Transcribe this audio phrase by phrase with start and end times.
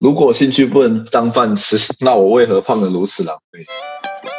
[0.00, 3.66] 如果兴趣不能当饭吃，那我为何胖得如此狼狈？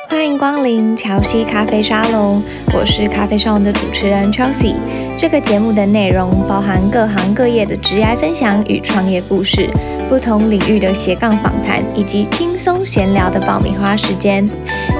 [0.08, 2.42] 欢迎光临乔西咖啡沙龙，
[2.74, 4.78] 我是咖啡沙龙的主持人 Chelsea。
[5.18, 9.70] 这个节目的内容包含各行各业的职业分享与创业故事，
[10.08, 14.48] 不同领域的斜杠访谈，以及轻松闲聊的爆米花时间。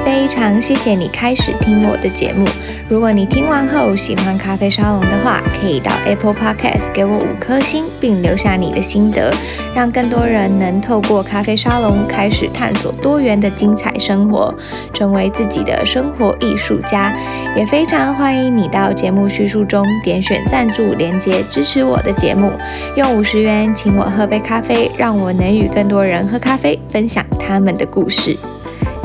[0.04, 2.46] 非常谢谢你开始听我的节目。
[2.90, 9.32] 如果你听完后喜欢咖啡沙龙的话，可以到 Apple Podcast 给我五颗星，并留下你的心得，
[9.76, 14.52] 让更多人能透过咖啡沙龙开始探索多元的精彩生活，
[14.92, 17.16] 成为自己的生活艺术家。
[17.56, 22.52] 也非常欢迎你到节目叙述中点选赞助连结支持我的节目，
[22.96, 28.36] 用五十元请我喝杯咖啡，让我能与更多人喝咖啡，分享他们的故事。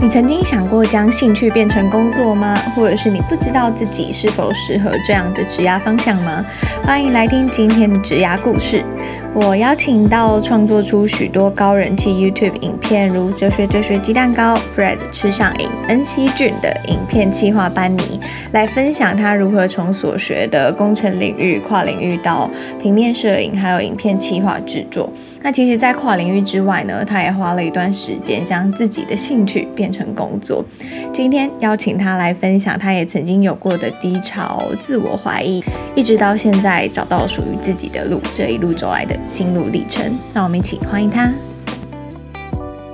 [0.01, 2.55] 你曾经想过将兴趣变成工作吗？
[2.77, 6.45] 或者是你不知道自己是否适合这样的职涯方向吗？
[6.85, 8.85] 欢迎来听今天的职涯故事。
[9.33, 18.21] 我邀请到创作出许多高人气 YouTube 影片，如哲学哲学鸡蛋糕、Fred 吃上瘾、恩熙俊的影片企划班尼，
[18.53, 25.11] 来分享他如何从所学的工程领域跨领域到平面摄影，还有影片企划制作。
[25.47, 30.65] 那其实，在跨领域之外呢，他也花了一段时间将自己的兴趣变成工作。
[31.13, 35.63] 今天邀请他来分享，他也曾经有过的低潮、自我怀疑，
[35.95, 40.17] 一直到现在找到属于自己的路，这一路走来的心路历程。
[40.33, 41.31] 让我们一起欢迎他。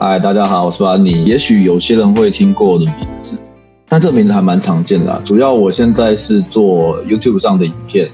[0.00, 1.24] 嗨，大家好，我是班尼。
[1.24, 3.38] 也许有些人会听过我的名字，
[3.88, 5.22] 但这个名字还蛮常见的。
[5.24, 8.08] 主要我现在是做 YouTube 上的影片。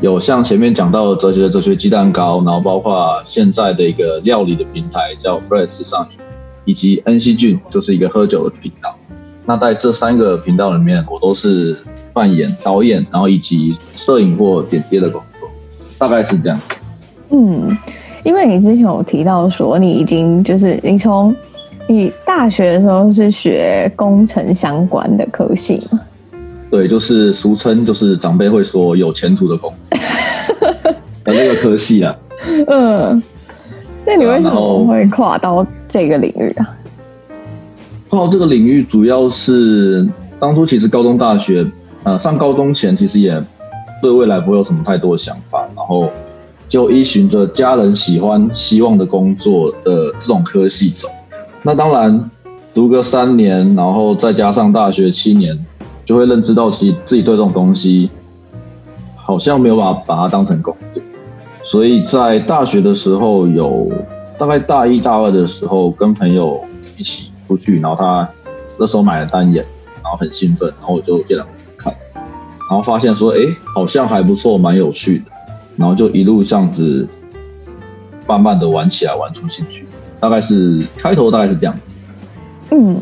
[0.00, 6.18] 有像前面讲到的哲学的哲学鸡蛋糕，然后包括现在的一个料理的平台叫 Fresh 上瘾，
[6.64, 8.96] 以及恩熙俊就是一个喝酒的频道。
[9.44, 11.76] 那在这三个频道里面，我都是
[12.14, 15.46] 扮演导演，然后以及摄影或剪接的工作，
[15.98, 16.58] 大概是这样。
[17.28, 17.76] 嗯，
[18.24, 21.34] 因为你之前有提到说你已经就是你从
[21.86, 26.00] 你大学的时候是学工程相关的科系嘛？
[26.70, 29.98] 对，就是俗称，就是长辈会说有前途的工作
[31.24, 32.16] 的那个科系啊。
[32.68, 33.20] 嗯，
[34.06, 36.70] 那你为什么会跨到这个领域啊？
[38.08, 40.08] 跨到这个领域，主要是
[40.38, 41.66] 当初其实高中、大学，
[42.04, 43.42] 呃，上高中前其实也
[44.00, 46.08] 对未来不会有什么太多的想法，然后
[46.68, 51.08] 就依循着家人喜欢、希望的工作的这种科系走。
[51.62, 52.30] 那当然，
[52.72, 55.58] 读个三年，然后再加上大学七年。
[56.04, 58.10] 就会认知到，其实自己对这种东西
[59.14, 61.02] 好像没有把把它当成工作，
[61.62, 63.90] 所以在大学的时候，有
[64.36, 66.60] 大概大一大二的时候，跟朋友
[66.96, 68.28] 一起出去，然后他
[68.78, 69.64] 那时候买了单眼，
[70.02, 71.44] 然后很兴奋，然后我就借来
[71.76, 73.38] 看，然后发现说，哎，
[73.74, 75.24] 好像还不错，蛮有趣的，
[75.76, 77.06] 然后就一路这样子
[78.26, 79.86] 慢慢的玩起来，玩出兴趣，
[80.18, 81.94] 大概是开头大概是这样子，
[82.70, 82.96] 嗯。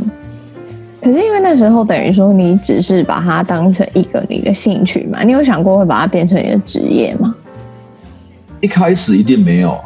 [1.00, 7.34] 可是因为那时候等于说你只是把它当成一个你的兴趣嘛，你有想过会把它变成你的职业吗？
[8.60, 9.78] 一开始一定没有，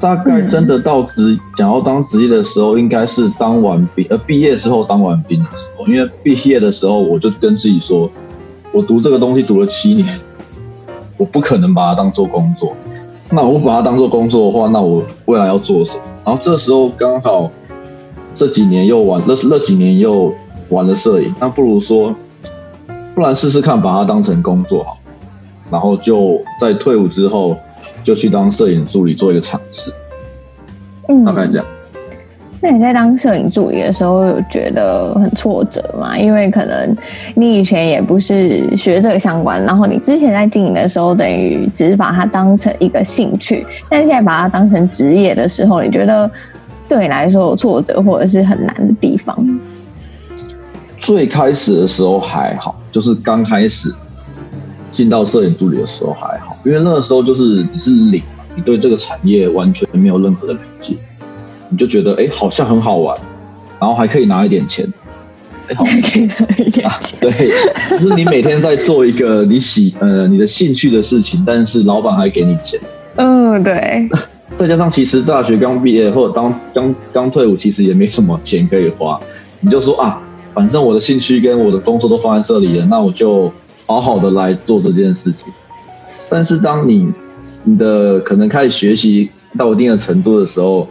[0.00, 8.10] 大概真的到职想要当职业的时候，应该是当完兵呃毕业之后当完兵的时候，因为毕业的时候我就跟自己说，
[8.72, 10.06] 我读这个东西读了七年，
[11.16, 12.74] 我不可能把它当做工作，
[13.30, 16.02] 那我把它当做工作的话，那我未来要做什么？
[16.24, 17.48] 然后这时候刚好
[18.34, 20.34] 这几年又玩，那那几年又。
[20.68, 22.14] 玩的摄影，那不如说，
[23.14, 24.98] 不然试试看，把它当成工作好，
[25.70, 27.56] 然后就在退伍之后，
[28.02, 29.92] 就去当摄影助理做一个尝试，
[31.08, 31.64] 嗯，大概这样。
[32.60, 36.18] 那你在当摄影助理的时候，有觉得很挫折吗？
[36.18, 36.96] 因为可能
[37.34, 46.28] 你以前也不是学这个相关，然后你之前在经营的时候，等于只是把它当成一个兴趣，但是现在把它当成职业的时候，你觉得
[46.88, 49.36] 对你来说有挫折或者是很难的地方？
[50.96, 53.94] 最开始的时候还好，就是刚开始
[54.90, 60.96] 进到摄影助理的时候还好，因为那个时候就是你是零嘛，你对这个产业完全没有任何的了解，
[61.68, 63.14] 你就觉得哎、欸、好像很好玩，
[63.78, 64.90] 然后还可以拿一点钱，
[65.68, 67.30] 哎、欸、好，可以拿一点钱、啊，对，
[67.98, 72.80] 就是你每天在做一个你喜呃你的兴趣的事情，但是老板还给你钱，
[73.16, 74.08] 嗯对，
[74.56, 79.20] 再加上其实大学刚毕业或者当刚刚退伍，其实也没什么钱可以花，
[79.60, 80.22] 你就说啊。
[80.56, 83.52] 反正我的兴趣跟我的工作都放在这里了，那我就
[83.86, 85.52] 好好的来做这件事情。
[86.30, 87.12] 但是当你
[87.62, 90.88] 你的可能开始学习到一定的程度的时候，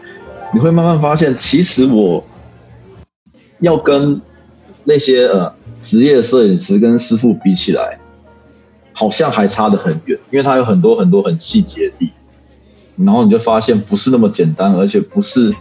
[0.53, 2.23] 你会慢慢发现，其实我
[3.59, 4.21] 要跟
[4.83, 5.51] 那些呃
[5.81, 7.97] 职业摄影师跟师傅比起来，
[8.94, 13.06] 好像还差得很远，因为他有很多很多很细节的地方。
[13.07, 15.51] 然后你就发现不是那么简单，而且不是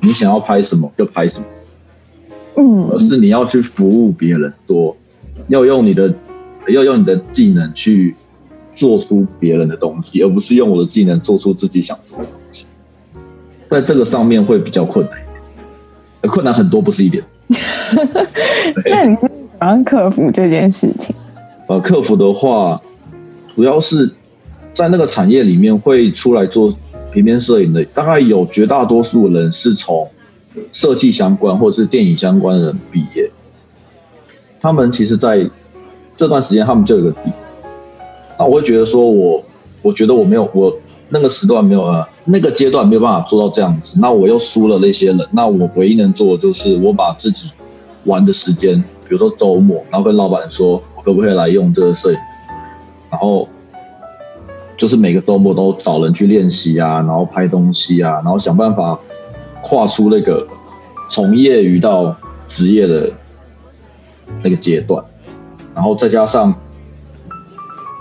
[0.00, 1.44] 你想要拍什么就拍什么，
[2.56, 4.96] 嗯，而是你要去服务别人多，
[5.48, 6.12] 要用你的
[6.68, 8.14] 要用你的技能去
[8.74, 12.64] 做出别人的东西，而不是用我的技能做出自己想做的东西。
[13.68, 15.24] 在这个上面会比较困难一
[16.20, 17.24] 点，困难很多，不是一点。
[18.90, 21.14] 那你是怎么样克服这件事情？
[21.68, 22.80] 呃，克服的话，
[23.54, 24.10] 主要是
[24.74, 26.70] 在那个产业里面会出来做
[27.12, 30.06] 平面摄影的，大概有绝大多数人是从
[30.72, 33.30] 设计相关或者是电影相关的人毕业。
[34.60, 35.48] 他们其实在
[36.14, 37.32] 这段时间，他们就有个底。
[38.38, 39.42] 那我会觉得说我，
[39.82, 40.74] 我觉得我没有我
[41.08, 43.98] 那个时段没有呃那个阶段没有办法做到这样子。
[44.00, 47.50] 那我又输了那些人，那我唯一能做的就是我把自己
[48.04, 48.78] 玩的时间，
[49.08, 50.82] 比如说周末，然后跟老板说。
[50.94, 52.18] 我可不可以来用这个摄影？
[53.10, 53.48] 然后
[54.76, 58.96] 就是每个周末都找人去练习啊，然后拍东西啊，然后想办法
[59.72, 60.46] 跨出那个
[61.08, 62.14] 从业余到
[62.46, 63.10] 职业的
[64.42, 65.02] 那个阶段，
[65.74, 66.54] 然后再加上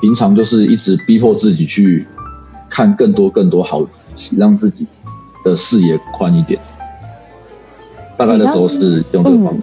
[0.01, 2.05] 平常就是一直逼迫自己去
[2.69, 3.87] 看更多更多好
[4.35, 4.85] 让自己
[5.45, 6.59] 的视野宽一点。
[8.17, 9.53] 大概那时候是用这个方法。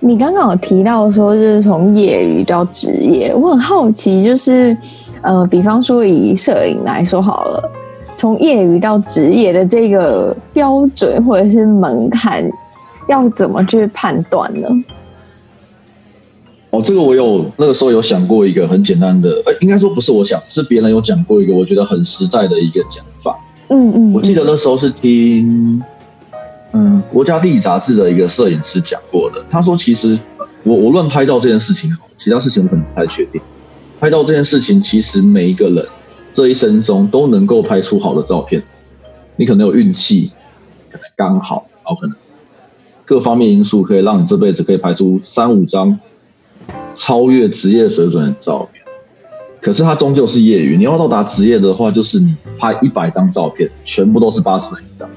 [0.00, 4.74] 你刚刚有提到说，就是从业余到职业，我很好奇，就是
[5.20, 7.70] 呃，比方说以摄影来说好了，
[8.18, 12.44] 从业余到职业的这个标准或者是门槛，
[13.08, 14.68] 要怎么去判断呢？
[16.70, 23.38] 哦，这个我有那个时候有想过一个很简单的，呃，应该说不是我想，是别人有讲过一个我觉得很实在的一个讲法。
[23.68, 25.82] 嗯，嗯嗯，我记得那时候是听。
[26.72, 30.18] 嗯，国家地理杂志的一个摄影师讲过的，他说：“其实
[30.64, 33.40] 我我论拍照这件事情好，其他事情我可能不太确定。
[33.98, 35.86] 拍照这件事情，其实每一个人
[36.38, 38.62] 这一生中都能够拍出好的照片。
[39.34, 40.30] 你可能有运气，
[40.88, 42.16] 可能刚好，然后可能
[43.04, 45.98] 各方面因素可以让你这辈子可以拍出三五张
[46.94, 48.80] 超越职业水准的照片。
[49.60, 55.10] 可是它终究是业余，你要到达职业的话，就是你拍一百张照片，全部都是八十分以上。”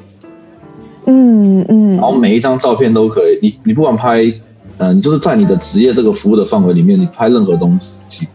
[1.05, 4.39] 嗯嗯，然后每一张照片都可以，你你不管拍，嗯、
[4.79, 7.79] 呃，你就是在你的职业这个服务的范围里面，你拍任何东
[8.09, 8.27] 西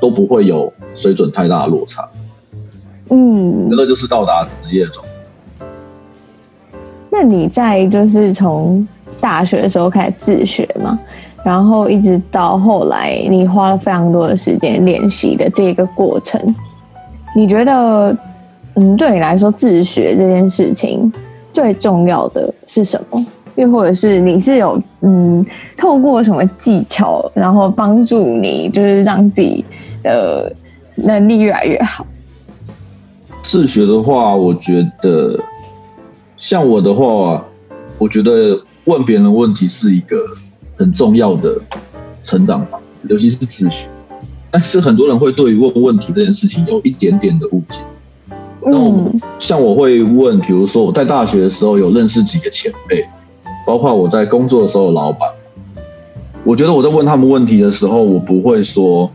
[0.00, 2.04] 都不会有水准太大的落差。
[3.10, 5.04] 嗯，那就是到达职业中。
[7.08, 8.86] 那你在就是从
[9.20, 10.98] 大学的时候开始自学嘛，
[11.44, 16.38] 然后一直到后来，你花了非常多的时间练习的这个过程，
[17.34, 18.16] 你觉得，
[18.74, 21.10] 嗯，对你来说自学这件事情，
[21.52, 23.24] 最重要的是什么？
[23.54, 25.46] 又或者是你是有嗯，
[25.78, 29.64] 透过什么技巧，然后帮助你，就是让自己
[30.02, 30.52] 的
[30.96, 32.04] 能力越来越好？
[33.42, 35.38] 自学的话，我觉得
[36.36, 37.44] 像我的话，
[37.98, 40.16] 我觉得问别人问题是一个
[40.76, 41.56] 很重要的
[42.24, 43.86] 成长方式，尤其是自学。
[44.50, 47.78] 但是很多人会对于问问题这件事情有一点点的误解。
[48.62, 53.06] 那我像我会问，比如说我在大学的时候有认识几个前辈，
[53.66, 55.28] 包括我在工作的时候的老板。
[56.42, 59.10] 我觉得我在问他们问题的时候，我不会说：“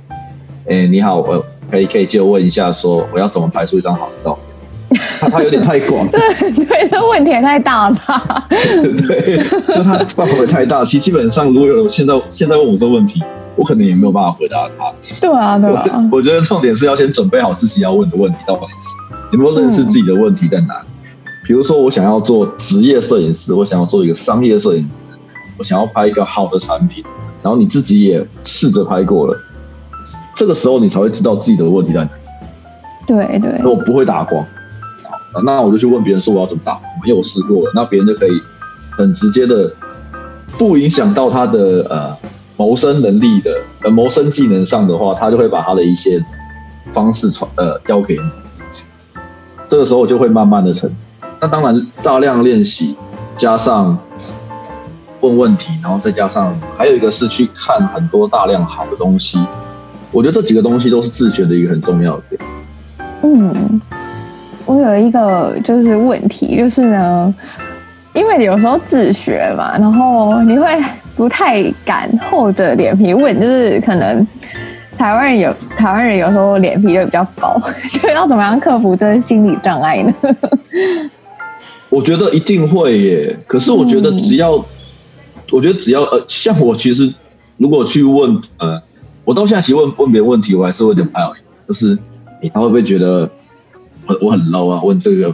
[0.70, 8.46] 哎，你好，我可以可以借我问一下，说我要怎么拍出一张好的照片？”他他有点太广， 对对，这问题也太大了吧？
[8.50, 9.38] 对，
[9.74, 10.84] 就他范围太大。
[10.84, 13.24] 其实基本上，如果有人现在现在问我这个问题，
[13.56, 14.92] 我可能也没有办法回答他。
[15.22, 16.10] 对啊，对啊。
[16.12, 18.90] 我，我觉得重点是要先准备好自己要问的问题到底是。
[19.32, 20.88] 有没有认识自己的问题在哪里？
[21.46, 25.12] 比如说，我想要做职业摄影师，我想要做一个商业摄影师，
[25.58, 27.02] 我想要拍一个好的产品，
[27.42, 29.38] 然后你自己也试着拍过了，
[30.36, 32.12] 这个时候你才会知道自己的问题在哪里。
[33.08, 33.60] 对对。
[33.60, 34.46] 那我不会打光，
[35.44, 38.42] 那我就去问别人说我要怎么打光，因为我试过了，那别人就可以
[38.92, 39.70] 很直接的，
[40.58, 42.18] 不影响到他的呃
[42.58, 46.24] 谋生能力的呃谋生技能上的话，他就会把他的一些
[46.94, 48.24] 方式传呃交给你。
[49.68, 50.90] 这个时候我就会慢慢的成。
[51.40, 52.96] 那当然，大量练习
[53.36, 53.98] 加上
[55.22, 59.40] 问问题，然后再加上还有一个是去看很多大量好的东西。
[60.12, 62.42] 我觉得这几个东西都是自学的一个很重要的点。
[63.24, 63.82] 嗯，
[64.66, 67.34] 我有一个就是问题，就是呢，
[68.14, 70.68] 因为有时候自学嘛，然后你会
[71.16, 74.28] 不太敢厚着脸皮问，就是可能。
[74.98, 77.60] 台湾人有台湾人有时候脸皮就比较薄，
[78.00, 80.14] 就要怎么样克服这些心理障碍呢？
[81.90, 83.36] 我觉得一定会耶。
[83.48, 84.66] 可是我觉得只要，嗯、
[85.50, 87.12] 我觉得只要呃，像我其实
[87.58, 88.80] 如果去问呃，
[89.32, 91.54] 我到现在其实问问别人问题，我还是会有点不好意思。
[91.66, 91.98] 就是，
[92.42, 93.30] 欸，他会不会觉得
[94.06, 95.34] 我我很 low 啊，问这个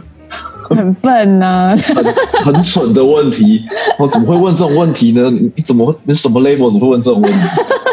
[0.62, 3.60] 很笨啊， 很很蠢的问题，
[3.98, 5.28] 我怎么会问这种问题呢？
[5.30, 7.38] 你怎么你什么 label 怎么会问这种问题？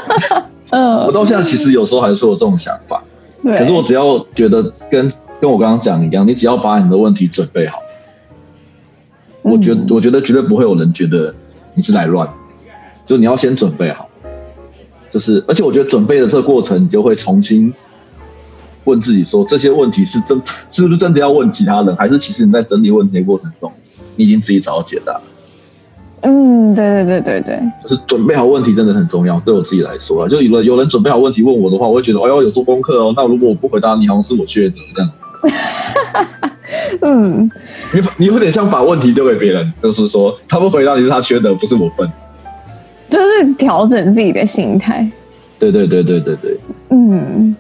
[0.69, 3.01] 嗯，我到现在其实有时候还是有这种想法，
[3.41, 7.79] 对可是我只要觉得跟跟我刚刚讲一样，你只要把你的问题准备好，
[9.41, 11.33] 嗯、我觉得我觉得绝对不会有人觉得
[11.73, 12.29] 你是来乱，
[13.03, 14.04] 就你要先准备好。
[15.15, 17.73] 就是，而且我觉得准备的这个过程，你就会重新
[18.83, 20.37] 问自己说，这些问题是真
[20.69, 23.71] 是不是真的要问其他人，还是其实你在整理问题的过程中，
[24.17, 25.17] 你已经自己找到解答？
[26.23, 29.39] 嗯，对对对对对，就是准备好问题真的很重要。
[29.39, 33.13] 对我自己来说啊，就有人有人准备好问题问我的话，我会觉得，哎呦，有做功课哦。
[33.15, 35.55] 那如果我不回答你，好像是我缺德这样子。
[36.99, 37.49] 嗯，
[37.93, 42.11] 你你有点像把问题丢给别人，就是说他不回答你是他缺德，不是我笨。
[43.09, 45.07] 就是调整自己的心态，
[45.59, 46.59] 对对对对对对，
[46.89, 47.55] 嗯，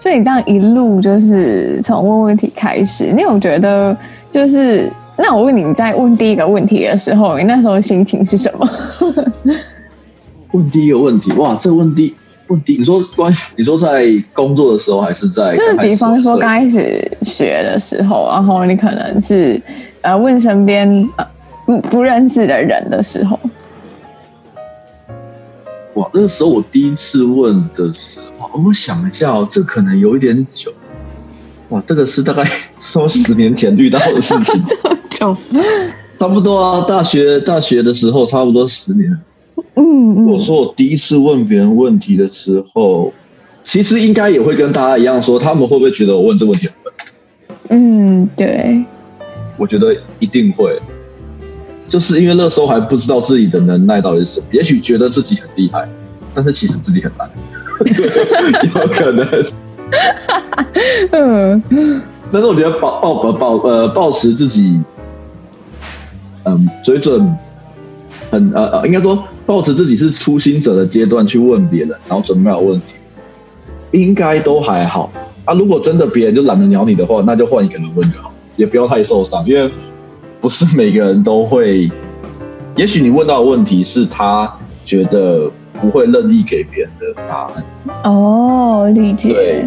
[0.00, 3.96] 所以你这样一路就是从问问题开始，你有觉得
[4.30, 8.68] 就是那我问你，你在问第一个问题的时候，你那时候心情是什么？
[10.52, 12.14] 问第一个问题，哇，这问题
[12.48, 15.52] 问题，你说关你说在工作的时候还是在？
[15.52, 19.60] 就是比方说刚开始学的时候，然后你可能是
[20.00, 21.26] 呃问身边呃
[21.66, 23.38] 不不认识的人的时候。
[25.94, 30.72] 哇，那个时候我第一次问的时候，我想一下哦，这可能有一点久。
[31.70, 32.44] 哇，这个是大概
[32.78, 35.36] 说十年前遇到的事情， 这么久，
[36.16, 36.84] 差不多啊。
[36.86, 39.10] 大学大学的时候，差不多十年。
[39.74, 43.12] 嗯，嗯，我说我第一次问别人问题的时候，
[43.62, 46.94] 其实应该也会跟大家一样说，他们会不会觉得我问这个问题很笨？
[47.68, 48.84] 嗯，对，
[49.56, 50.80] 我觉得一定会。
[51.90, 55.88] 就是因为那时候还不知道自己的能耐到底是什么，也许觉得自己很厉害，
[56.32, 57.28] 但是其实自己很烂，
[58.76, 59.26] 有可能。
[61.10, 61.60] 嗯，
[62.30, 64.78] 但是我觉得保保保呃保持自己，
[66.44, 67.36] 嗯，水准
[68.30, 72.94] 很呃呃，应该说保持自己是初心者的阶段去问别人，然后准备好问题，
[73.90, 75.10] 应该都还好
[75.44, 75.54] 啊。
[75.54, 79.68] 如果真的别人就懒得鸟你的话，那就换一个人问就好，也不要太受伤，因为。
[80.40, 81.90] 不是每个人都会，
[82.76, 84.50] 也许你问到的问题是他
[84.84, 87.64] 觉得不会任意给别人的答案。
[88.04, 89.32] 哦，理解。
[89.32, 89.64] 对，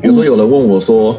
[0.00, 1.12] 比如说有人问我说：“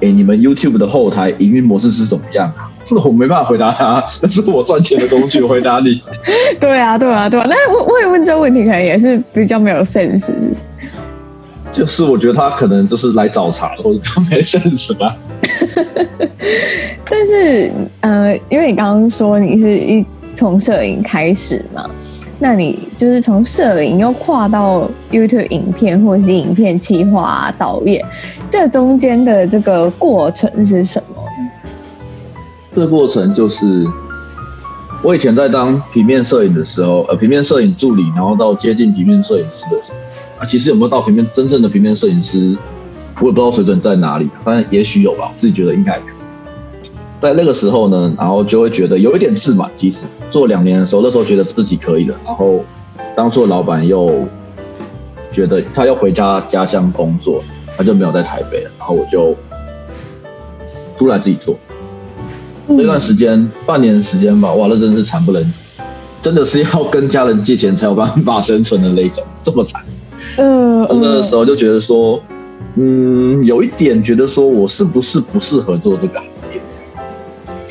[0.00, 2.66] 哎、嗯欸，你们 YouTube 的后台营运模式是怎么样？”啊
[3.04, 6.02] 我没办法回答他，那是我赚钱的工具，回答你。
[6.58, 7.46] 对啊，对啊，对啊。
[7.48, 10.62] 那我我也问这个问题，可能也是比较没有 sense，就是。
[11.72, 15.16] 就是我觉得他可能就是来找茬，或者他没 sense 吧。
[17.08, 21.88] 但是，呃，因为你刚刚说你是一从摄影开始嘛，
[22.38, 28.04] 那你就是从摄影又跨到 YouTube 影片或者是影片企划导演，
[28.48, 31.22] 这中间的这个过程是什么？
[32.72, 33.84] 这个过程就是
[35.02, 39.98] 我以前在当平面摄影的时候，呃，平面摄影助理，然后到接近平面摄影师的时候，
[40.40, 42.56] 啊，其实有没有到平面真正的平面摄影师，
[43.20, 46.14] 我也不知道水准在哪里，反正也许有吧，我自己觉得应该可以。
[47.20, 49.70] 在那个时候呢，然后就会觉得有一点自满。
[49.74, 52.16] 其实做两年的时候，那时候觉得自己可以了。
[52.24, 52.64] 然后
[53.14, 54.26] 当初的老板又
[55.30, 57.42] 觉得他要回家家乡工作，
[57.76, 58.70] 他就没有在台北了。
[58.78, 59.36] 然后我就
[60.96, 61.54] 出来自己做。
[62.66, 65.82] 那、嗯、段时间半年的时间吧，哇，那真的是惨不忍睹，
[66.22, 69.84] 真的是要跟家人借钱才有办法生存的那种，这么惨。
[70.40, 72.18] 嗯，那个时候就觉得说，
[72.76, 76.60] 嗯，有一点觉得说我是不是不适合做这个行业。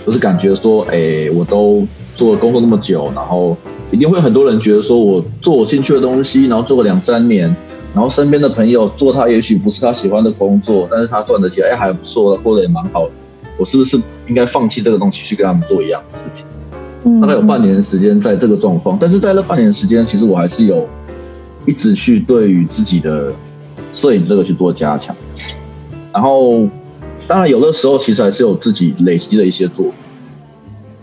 [0.05, 1.83] 就是感觉说，哎、欸，我都
[2.13, 3.57] 做了工作那么久，然后
[3.91, 7.43] 一定会很多人觉得说我做我兴趣的东西，然后做个两三年，
[7.93, 13.11] 然后身边的朋友做他也许不是他喜欢的工作，但是他赚的钱哎还不错，过得也蛮好的。
[13.57, 16.45] 我是不是应该放弃这个东西去跟他们做一样的事情？
[17.19, 20.85] 大概有半年的时间在这个状况，但是在那半年的时间，其实我还是有
[21.65, 23.33] 一直去对于自己的
[23.91, 25.15] 摄影这个去做加强，
[26.13, 26.67] 然后。
[27.27, 29.93] 当然，有的时候其实还是有自己累积的一些作品。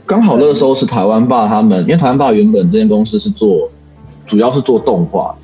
[0.05, 3.71] 刚好那个时候是台湾爸他们，因为台湾爸原本这间公司是做，
[4.27, 5.37] 主要是做动画，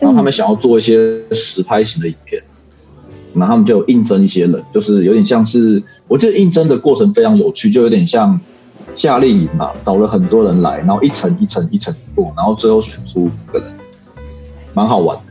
[0.00, 2.42] 然后他们想要做一些实拍型的影片，
[3.32, 8.40] 然后他们就应征一些人，就是有点像是，我记得应征的过程非常有趣，就有点像
[8.92, 13.72] 夏令营嘛，找了很多人来，然后一层一层一层过，然后最后选出五个人，
[14.76, 15.22] 蛮好玩的。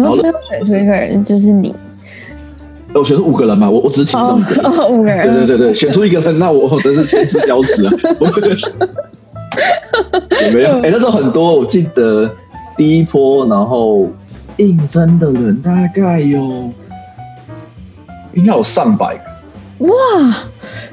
[0.00, 1.74] 然后最后 选出一个人就是你。
[2.94, 4.64] 我选出五个人嘛，我我只是其中一个人。
[4.64, 5.26] Oh, 五个人。
[5.26, 7.92] 对对对对，选出一个人，那我真是天之骄子啊！
[10.42, 10.70] 也没有？
[10.78, 12.30] 哎、欸，那时候很多，我记得
[12.76, 14.08] 第一波，然后
[14.56, 16.70] 应征的人大概有
[18.34, 19.24] 应该有上百个。
[19.86, 19.92] 哇！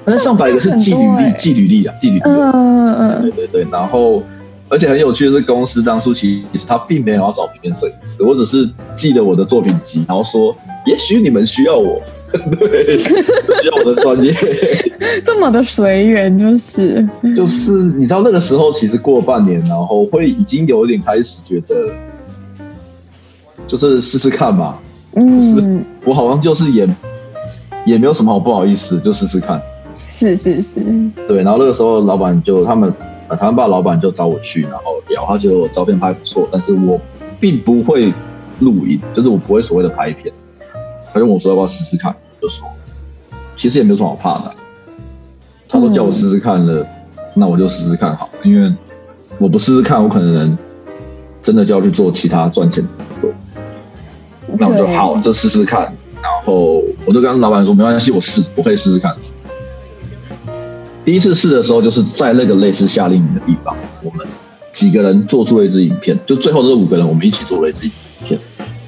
[0.03, 2.21] 那上百个是寄履历，寄履历啊，寄履历。
[2.25, 3.21] 嗯嗯嗯。
[3.21, 4.23] 对对对，然后
[4.71, 12.01] 而且很有趣的是，公司当初其实他并没有要找平面摄影师，我只是寄了我的作品集，然后说也许你们需要我，
[12.57, 14.33] 对，需要我的专业，
[15.25, 17.05] 这么的随缘，就是。
[17.35, 21.91] 就是你知道那个时候其实过了半年，然后会已经有点开始觉得，
[23.67, 24.77] 就是试试看嘛，
[25.15, 26.87] 嗯，我好像就是也
[27.85, 29.61] 也没有什么好不好意思，就试试看。
[30.07, 30.79] 是是是，
[31.27, 32.93] 对，然后那个时候老板就他们
[33.31, 36.99] 呃台湾吧老板就找我去，然后聊，他觉得我照片拍不错，但是我
[37.39, 38.13] 并不会
[38.59, 40.33] 录影，就是我不会所谓的拍片，
[41.13, 42.67] 他就问我说要不要试试看，就说
[43.55, 44.53] 其实也没有什么好怕的，
[45.69, 46.87] 他说叫我试试看了，嗯、
[47.33, 48.69] 那我就试试看好，因为
[49.39, 50.57] 我不试试看，我可能
[51.41, 52.89] 真的就要去做其他赚钱的
[53.21, 53.31] 工作，
[54.59, 55.83] 那我就好就试试看，
[56.21, 59.15] 然后我就跟老板说没关系，我试我可以试试看。
[61.03, 64.25] 第一次试的时候，就是在那个类似夏令营的地方，我们
[64.71, 67.91] 几个人做出了一支影片，就最后这五个人我们一起做了一支影
[68.23, 68.39] 片，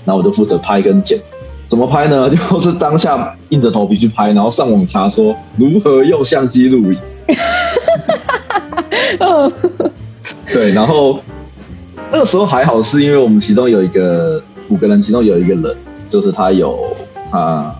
[0.05, 1.19] 然后我就负责拍跟剪。
[1.65, 2.29] 怎么拍呢？
[2.29, 6.99] 就是当下硬着头皮去拍，然后上网查说如何用相机录影。
[10.53, 11.19] 对，然后
[12.11, 15.75] 那个时候还好，是因为我们其中有一个五个人，其中有一个人
[16.09, 16.95] 就是他有
[17.31, 17.75] 他。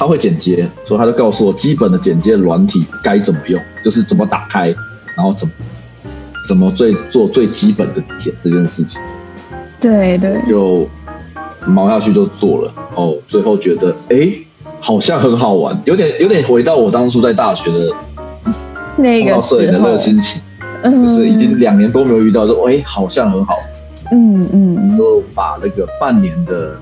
[0.00, 4.74] 他会剪接，所以他就告诉我基本的剪接软体该怎么用，就是怎么打开，
[5.14, 5.52] 然后怎么
[6.48, 8.98] 怎么最做最基本的剪这件事情。
[9.78, 10.88] 对对，就
[11.66, 14.46] 毛下去就做了，哦最后觉得哎、欸，
[14.80, 17.92] 好像很好玩，有点有点回到我当初在大学的
[18.96, 20.40] 那个摄影的那个心情，
[20.82, 23.54] 嗯、就是已经两年多没有遇到，说哎、欸，好像很好
[24.12, 26.74] 嗯，嗯嗯，就把那个半年的。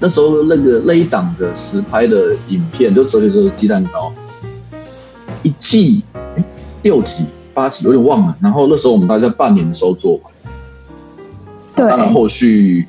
[0.00, 4.12] 那时候那个那一档的实拍的影片，就折叠成鸡蛋糕，
[5.42, 6.02] 一季
[6.82, 8.36] 六集八集有点忘了。
[8.40, 10.22] 然后那时候我们大概在半年的时候做完，
[11.74, 11.88] 对。
[11.88, 12.86] 当然后续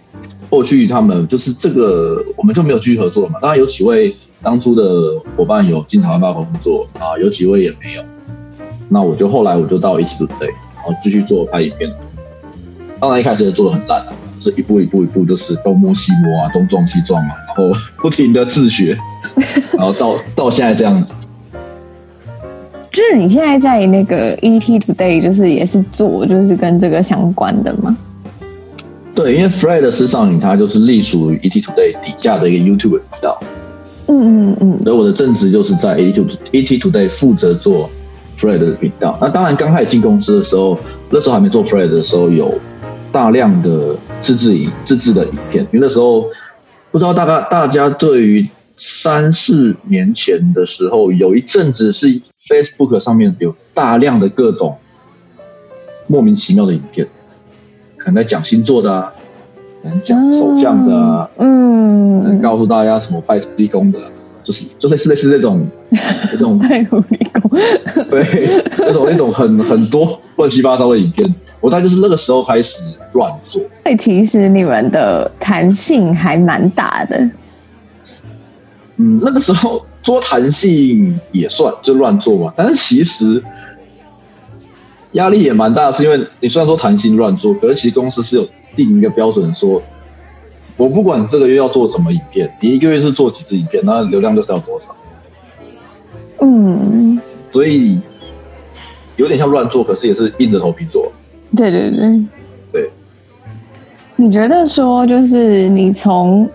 [0.52, 3.40] 后续他们就是这个我们就没有继续合作了嘛。
[3.42, 8.04] 当然有几位当初的伙伴有进台湾吧工作啊，有几位也没有。
[8.88, 11.92] 那我就后来我就到一起准备，然后继续做拍影片。
[13.00, 14.14] 当然一开始也做的很烂啊。
[14.40, 18.98] 是一步一步一步，就是东摸西摸啊，东撞西撞啊，然后 不停的自学，
[19.78, 21.14] 然后到到现在这样子。
[22.92, 27.96] 就是你现在在那个 ET Today，就是也是做，就是跟这个相关的吗？
[29.14, 33.40] 对，因为 Fred 时尚女她就是隶属于 ET Today 底下的一个 YouTube 频道。
[34.08, 34.80] 嗯嗯嗯。
[34.84, 36.14] 所以我的正职就是在 ET
[36.52, 37.90] ET Today 负责做
[38.40, 39.18] Fred 的频道。
[39.22, 42.54] 那当然，刚开始进公司的时候，那时候还没做 Fred 的时候有。
[43.12, 46.26] 大量的自制影、自制的影片，因为那时候
[46.92, 54.78] 不知道大概大家对于三四年前的时候，有一阵子是 Facebook 上面有大量的各种
[56.08, 57.08] 莫名其妙的影片，
[57.98, 59.14] 可能在讲星座的啊，
[59.84, 64.00] 可能讲手相的啊，嗯，可能告诉大家什么拜土地公的，
[64.44, 65.68] 就是就类似类似这种
[66.32, 66.60] 这种
[68.10, 68.24] 对，
[68.78, 71.36] 那种那种很很多乱七八糟的影片。
[71.62, 77.18] 我大概就是那个时候开始乱做，所以其实你们的弹性还蛮大的。
[78.96, 83.44] 嗯，那个时候说弹性也算就乱做嘛，但是其实
[85.14, 89.82] 压力也蛮大的，是因为你虽然说弹性乱做，可是其实公司是有定一个标准，说
[90.78, 94.96] 我不管这个月要做什么影片，你一个月是做几支影片，那流量就是要多少。
[96.42, 97.20] 嗯，
[97.52, 98.00] 所以
[99.18, 101.12] 有点像乱做，可是也是硬着头皮做。
[101.56, 102.26] 对对对，
[102.72, 102.90] 对。
[104.16, 106.50] 你觉得说，就是你从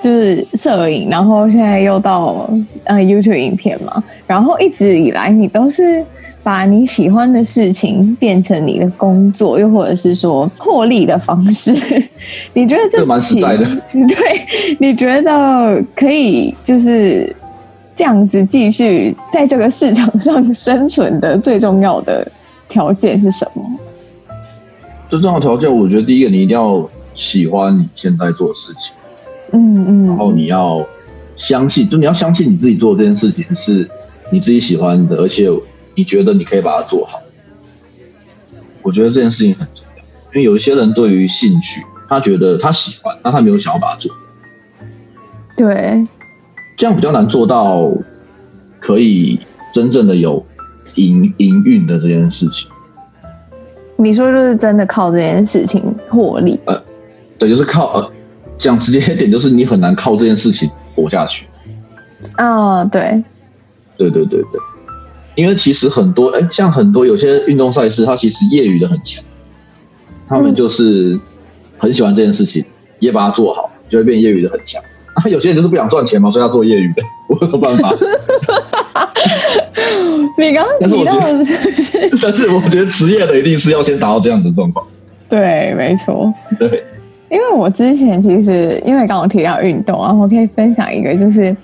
[0.00, 2.48] 就是摄影，然后现在又到
[2.84, 6.04] 呃 YouTube 影片嘛，然后一直以来你都是
[6.42, 11.72] 把你喜欢的事情变成你的工作，又或者是说获利的方式。
[12.52, 13.64] 你觉得这蛮实在的？
[13.92, 17.34] 对，你觉得可以就是
[17.94, 22.26] 这样子继续在这个市场上生存的最重要的
[22.68, 23.62] 条件是什么？
[25.12, 28.94] 最重要的条件，我觉得第一个，你一定要喜欢你现在做的事情，
[29.52, 30.82] 嗯嗯，然后你要
[31.36, 33.86] 相信，就你要相信你自己做这件事情是
[34.30, 35.50] 你自己喜欢的，而且
[35.94, 37.20] 你觉得你可以把它做好。
[38.80, 44.10] 我觉得这件事情很重要，因为有一些人对于兴趣，他觉得他喜欢，但他没有想要把它做。
[45.58, 46.06] 对，
[46.74, 47.92] 这样比较难做到
[48.80, 49.38] 可以
[49.74, 50.42] 真正的有
[50.94, 52.66] 营营运的这件事情。
[54.02, 56.58] 你说就是真的靠这件事情获利？
[56.64, 56.82] 呃，
[57.38, 58.12] 对，就是靠呃，
[58.58, 61.46] 讲直接一点，就是你很难靠这件事情活下去。
[62.38, 63.22] 哦，对，
[63.96, 64.60] 对对对对，
[65.36, 69.22] 因为其实很多哎，像很多有些运动赛事，它其实业余的很强，
[70.26, 71.18] 他们就是
[71.78, 72.64] 很喜欢这件事情，
[72.98, 74.82] 也把它做好，就会变业余的很强。
[75.14, 77.92] 啊， 有些人就是不想赚钱嘛，所以要做业余的，我有什么办法？
[80.38, 84.84] 你刚刚提到的是， 但是我觉得职业的一定是要先达到这样的状况。
[85.28, 86.32] 对，没错。
[86.58, 86.82] 对，
[87.30, 91.54] 因为我之前其实因为刚刚提到运动，然后我可以分享一个，就是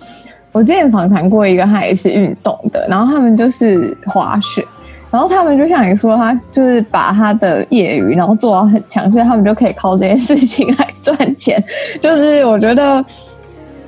[0.53, 4.65] 我之前访谈过一个，他也是运动的，然后他们就是滑雪，
[5.11, 11.63] 然后他们就像你说，他就是把他的业余然后做到很强，所以他们就可以靠这件事情来赚钱。
[12.03, 13.05] 就是我觉得。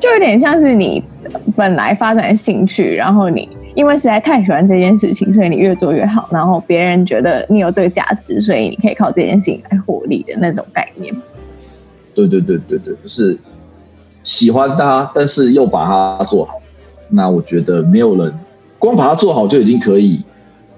[0.01, 1.05] 就有点像是你
[1.55, 11.15] 本来发展的兴趣，然后你因为实在太喜欢这件事情，所以你越做越好，然后别人觉得你有这个价值，所以你可以靠这件事情来获利的那种概念。
[12.15, 13.39] 对对对对对，就是
[14.23, 16.55] 喜欢它，但是又把它做好。
[17.11, 18.33] 那我觉得没有人
[18.79, 20.25] 光把它做好就已经可以，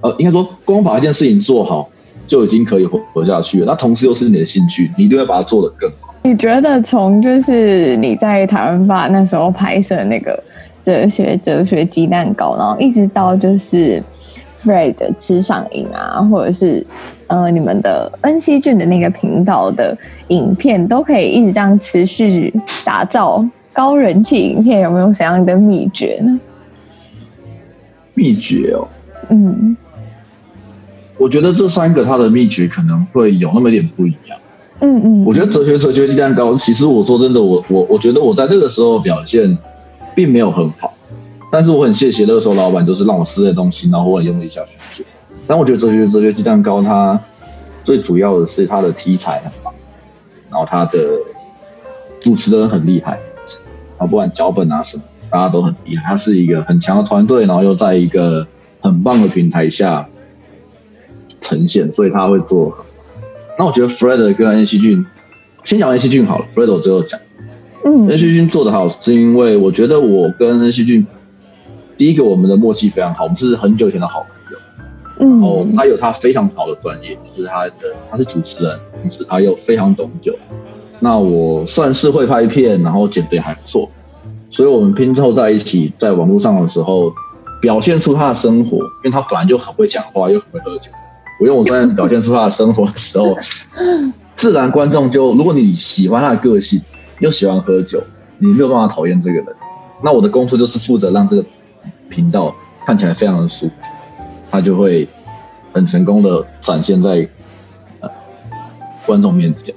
[0.01, 1.89] 呃，应该说光把一件事情做好
[2.27, 3.67] 就已经可以活活下去了。
[3.67, 5.89] 那同时又是你的兴趣，你一定会把它做得更。
[6.25, 10.41] 你觉得从就是你在台湾吧那时候拍摄那个
[10.81, 14.03] 哲学哲学鸡蛋糕，然后一直到就是
[14.57, 16.87] Fred 吃上瘾啊，或者是
[17.27, 19.97] 呃你们的恩熙俊的那个频道的
[20.29, 22.55] 影片，都可以一直这样持续
[22.85, 26.41] 打造高人气影片，有没有什么样的秘诀呢？
[28.15, 28.87] 秘诀哦，
[29.31, 29.77] 嗯，
[31.19, 34.39] 我觉得这三个它的秘诀可能会有那么一点不一样。
[34.85, 39.57] 嗯嗯，我觉得哲学哲学鸡蛋糕，其实我说真的，我我我觉得我在那个时候表现
[40.13, 40.93] 并没有很好，
[41.53, 45.07] 但是我很谢谢那个时候老板，就是让我试这东西，然后我也用力下去做。
[45.47, 47.17] 但我觉得哲学哲学鸡蛋糕它
[47.85, 49.73] 最主要的是它的题材很棒，
[50.51, 50.99] 然后它的
[52.21, 56.03] 主持人很厉害，然后不管脚本啊什么，大家都很厉害。
[56.09, 58.45] 它是一个很强的团队，然后又在一个
[58.81, 60.05] 很棒的平台下
[61.41, 62.77] 呈现，所以他会做。
[63.63, 65.07] 那我觉得 Fred 跟恩熙俊，
[65.63, 67.21] 先讲恩熙俊好了，Fred 我最后讲。
[67.85, 71.07] 嗯，恩熙俊做的好，是因为我觉得我跟恩熙俊，
[71.97, 74.59] 第一个我们的默契非常好，我们是很久以前的好朋友。
[75.21, 80.37] 嗯，然后他有他非常好的专业，就是他的他是主持人，同时他又非常懂酒。
[80.99, 83.89] 那我算是会拍片，然后剪得也还不错，
[84.51, 87.13] 所以我们拼凑在一起，在网络上的时候，
[87.61, 90.91] 表现出他的生活，因为他本来就很会讲话，又很会喝酒。
[91.43, 93.37] 我用我在表现出他的生活的时候，
[94.33, 96.81] 自然观众就，如果你喜欢他的个性，
[97.19, 98.01] 又喜欢喝酒，
[98.39, 99.47] 你没有办法讨厌这个人。
[100.05, 101.45] 那我的工作就是负责让这个
[102.09, 102.55] 频道
[102.87, 103.73] 看起来非常的舒服，
[104.53, 105.09] 他就会
[105.73, 107.29] 很成功的展现在
[107.99, 108.09] 呃
[109.05, 109.75] 观众面前。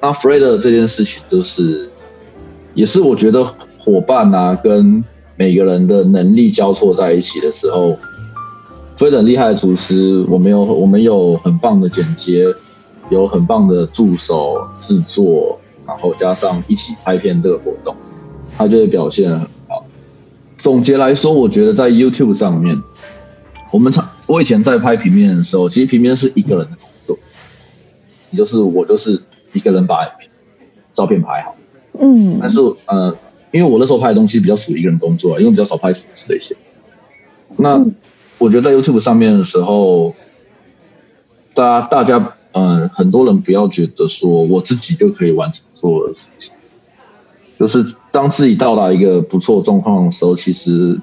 [0.00, 1.90] 那 Fred 这件事情就是，
[2.72, 3.44] 也是我觉得
[3.76, 5.04] 伙伴啊跟
[5.36, 7.98] 每个人的能力交错在一起的时候。
[9.02, 12.46] 非常厉害的厨师，我们有我们有很棒的剪接，
[13.10, 17.96] 有很棒的助手制作，然后加上一起拍片这个活动，
[18.56, 19.84] 他就会表现很好。
[20.56, 22.80] 总结来说，我觉得在 YouTube 上面，
[23.72, 27.18] 我们常我以前在拍平面的时候，其实平面是一个人的工作，
[28.30, 29.20] 也就是我就是
[29.52, 29.96] 一个人把
[30.92, 31.56] 照片拍好，
[31.98, 33.12] 嗯，但是呃，
[33.50, 36.54] 因为我那时候拍的东西比较属于一个人工作，因为比较少拍厨师的一些，
[37.56, 37.74] 那。
[37.74, 37.92] 嗯
[38.42, 40.12] 我觉得在 YouTube 上面的时候，
[41.54, 46.52] 大家大家嗯、很多人不要觉得说我自己就可以完成所有的事情，
[47.58, 51.00] 就是当自己到达一个不错状况的时候，其实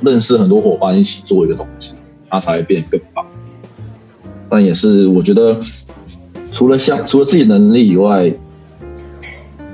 [0.00, 1.94] 认识很多伙伴一起做一个东西，
[2.30, 3.26] 它才会变得更棒。
[4.48, 5.58] 但也是我觉得，
[6.52, 8.32] 除了像除了自己能力以外，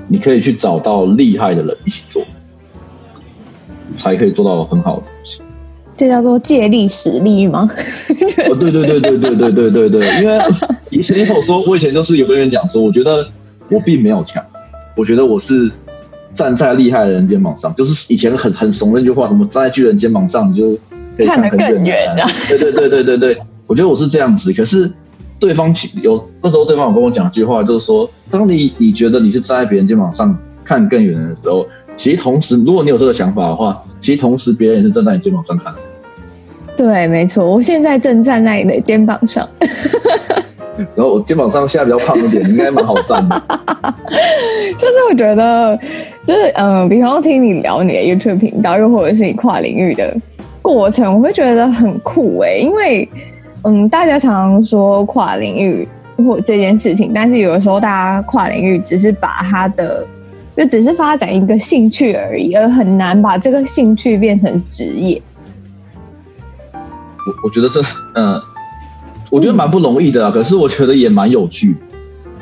[0.07, 2.23] 你可以去找到厉害的人一起做，
[3.95, 5.41] 才可以做到很好的东西。
[5.95, 7.69] 这叫做借力使力吗？
[8.49, 10.39] 哦，对对对对对对对对对，因为
[10.89, 13.25] 以前你跟我说，我以前就是有跟人讲说，我觉得
[13.69, 14.43] 我并没有强，
[14.95, 15.71] 我觉得我是
[16.33, 20.71] 站在厉害的人肩膀上，就是以前很很怂的那句话，什么站在巨人肩膀上你就
[21.15, 22.25] 可以看得更远的。
[22.49, 24.51] 对对对对对对，我觉得我是这样子。
[24.51, 24.91] 可是
[25.39, 35.79] 对方有那时候对方有跟我讲一句话，就是说，当你你觉得你是站在别人肩膀上看更远的时候，其实同时，如果你有这个想法的话，其实同时别人也是站在你肩膀上看的。
[36.75, 39.47] 对，没错，我现在正站在你的肩膀上。
[40.95, 43.39] 然后我肩膀上现在比较胖一点，应该蛮好站的。
[44.75, 45.77] 就是我觉得，
[46.23, 50.15] 就是嗯、呃，比方说听你聊你的 YouTube 频道，又或者是你跨领域的
[50.63, 53.07] 过程，我会觉得很酷哎，因为
[53.65, 60.03] 嗯，大家常常说跨领域或这件事情，但是有的时候大家跨领域只是把它的
[60.55, 65.21] 就只是发展一个兴趣而已，而很难把这个兴趣变成职业。
[66.73, 67.81] 我我觉得这，
[68.13, 68.43] 嗯、呃，
[69.31, 70.29] 我觉得蛮不容易的啊。
[70.29, 71.75] 嗯、可是我觉得也蛮有趣。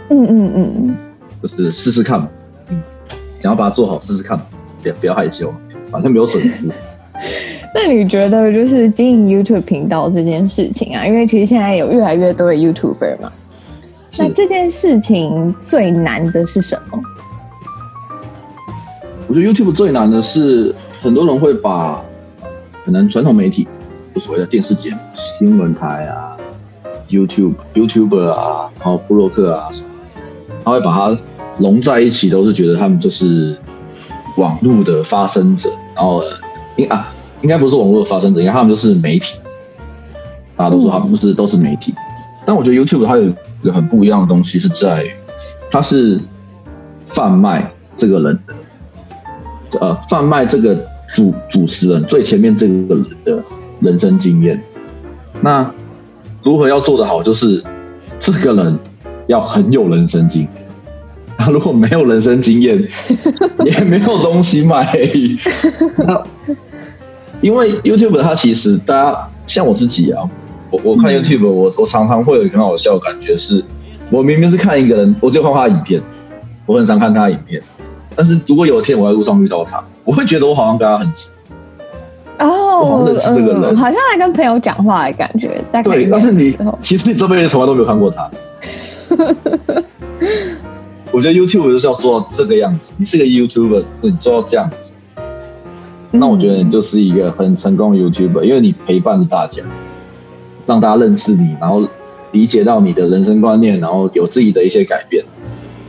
[0.09, 0.97] 嗯嗯嗯嗯，
[1.41, 2.27] 就是试试看嘛。
[2.69, 2.81] 嗯，
[3.39, 4.39] 想要把它做好，试试看，
[4.83, 5.53] 别不要害羞，
[5.89, 6.67] 反正没有损失。
[7.73, 13.31] 那你觉得，就是经营 YouTube 频道这件事情啊，因为其实现在有越来越多的 YouTuber 嘛，
[14.09, 16.99] 是那这件事情最难的是什么？
[19.31, 22.03] 我觉得 YouTube 最难的是，很多人会把
[22.83, 23.65] 可能传统媒体，
[24.13, 26.35] 就所谓的电视节目、新闻台啊、
[27.09, 29.87] YouTube、YouTuber 啊，然后布洛克啊什么，
[30.65, 31.17] 他会把它
[31.57, 33.55] 融在一起，都是觉得他们就是
[34.35, 36.21] 网络的发声者，然后
[36.75, 37.09] 应啊
[37.41, 39.39] 应该不是网络的发声者，因为他们就是媒体，
[40.57, 41.93] 大家都说他们不是都是媒体，
[42.43, 45.11] 但我觉得 YouTube 它有一个很不一样的东西，是在于
[45.69, 46.19] 它是
[47.05, 48.55] 贩卖这个人的。
[49.79, 50.75] 呃，贩卖这个
[51.13, 53.43] 主主持人最前面这个人的
[53.79, 54.61] 人生经验，
[55.41, 55.71] 那
[56.43, 57.23] 如何要做得好？
[57.23, 57.63] 就是
[58.19, 58.77] 这个人
[59.27, 60.51] 要很有人生经验。
[61.37, 62.87] 他如果没有人生经验，
[63.65, 64.85] 也没有东西卖。
[65.97, 66.23] 那
[67.41, 70.29] 因为 YouTube 它其实大家像我自己啊，
[70.69, 73.63] 我我看 YouTube，我我常常会有很好笑的感觉是，
[74.11, 76.01] 我明明是看一个人，我就看他的影片，
[76.67, 77.63] 我很常看他的影片。
[78.15, 81.29] 但是如果有一天我在路上遇到他，我会觉得我好像跟他很熟
[82.39, 85.63] 哦，我好像认识这个人，嗯，好像在跟朋友讲话的感觉。
[85.69, 88.29] 在对，但是你其实你这辈子从来都没有看过他。
[91.11, 92.93] 我觉得 YouTube 就是要做到这个样子。
[92.97, 94.93] 你是个 YouTuber，你做到这样子，
[96.09, 99.61] 那我觉得你就是一个很成功的 YouTuber，因为你陪伴着大家，
[100.65, 101.85] 让大家认识你，然后
[102.31, 105.23] 理解到你的人生观念，然后有自己的一些改变。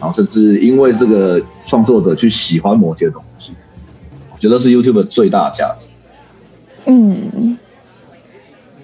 [0.03, 3.53] 然后甚至因为这个创作者去喜欢某些东西，
[4.33, 5.91] 我觉得是 YouTube 最大的价值。
[6.87, 7.57] 嗯，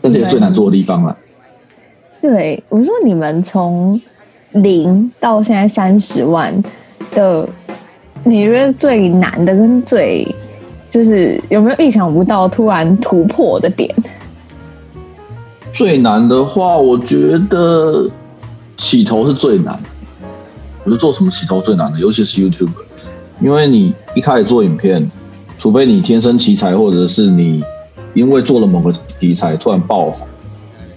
[0.01, 1.19] 但是也最难做的地方了。
[2.23, 4.01] 对，我说你们从
[4.53, 6.55] 零到现在三十万
[7.11, 7.49] 的，
[8.23, 10.25] 你觉得最难的跟最
[10.89, 13.93] 就是有没有意想不到突然突破的点？
[15.73, 18.09] 最难的话，我觉得
[18.77, 19.77] 起头是最难。
[20.85, 22.71] 我觉得做什么起头最难的，尤其是 YouTube，
[23.41, 25.11] 因为你一开始做影片，
[25.59, 27.63] 除非你天生奇才，或者是你
[28.15, 30.27] 因为做了某个题材突然爆红，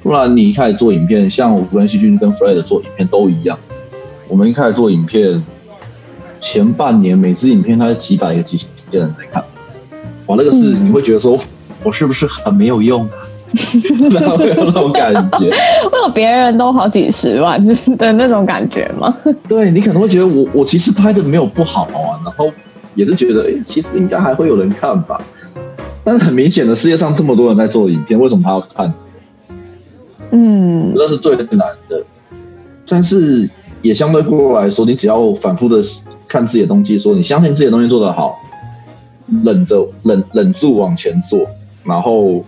[0.02, 3.60] 不然你一开始做影片，像我跟细菌跟 Fred 做影片都一样，
[4.28, 5.44] 我们一开始做影片，
[6.40, 9.44] 前半年每支影片它是几百个、几千人在看，
[10.28, 11.38] 哇，那个是你会觉得说，
[11.84, 13.10] 我是不是很没有用？
[14.12, 15.50] 然后有那种感觉，
[15.90, 17.60] 会有别人都好几十万
[17.98, 19.16] 的那种感觉吗？
[19.48, 22.50] 对，你可能会觉得我我其实拍的没有不好啊，然后
[22.96, 25.22] 也是觉得哎，其实应该还会有人看吧。
[26.04, 28.94] 但是很明显的，世界上这么多人在做影片，为什么他要看？
[30.32, 31.60] 嗯，那是最难
[31.90, 32.02] 的。
[32.88, 33.50] 但是
[33.82, 35.84] 也相对过来说，你只要反复的
[36.28, 38.34] 看自己的东西，说你相信自己的东西做得好，
[39.44, 41.46] 忍着忍忍住往前做，
[41.84, 42.44] 然后。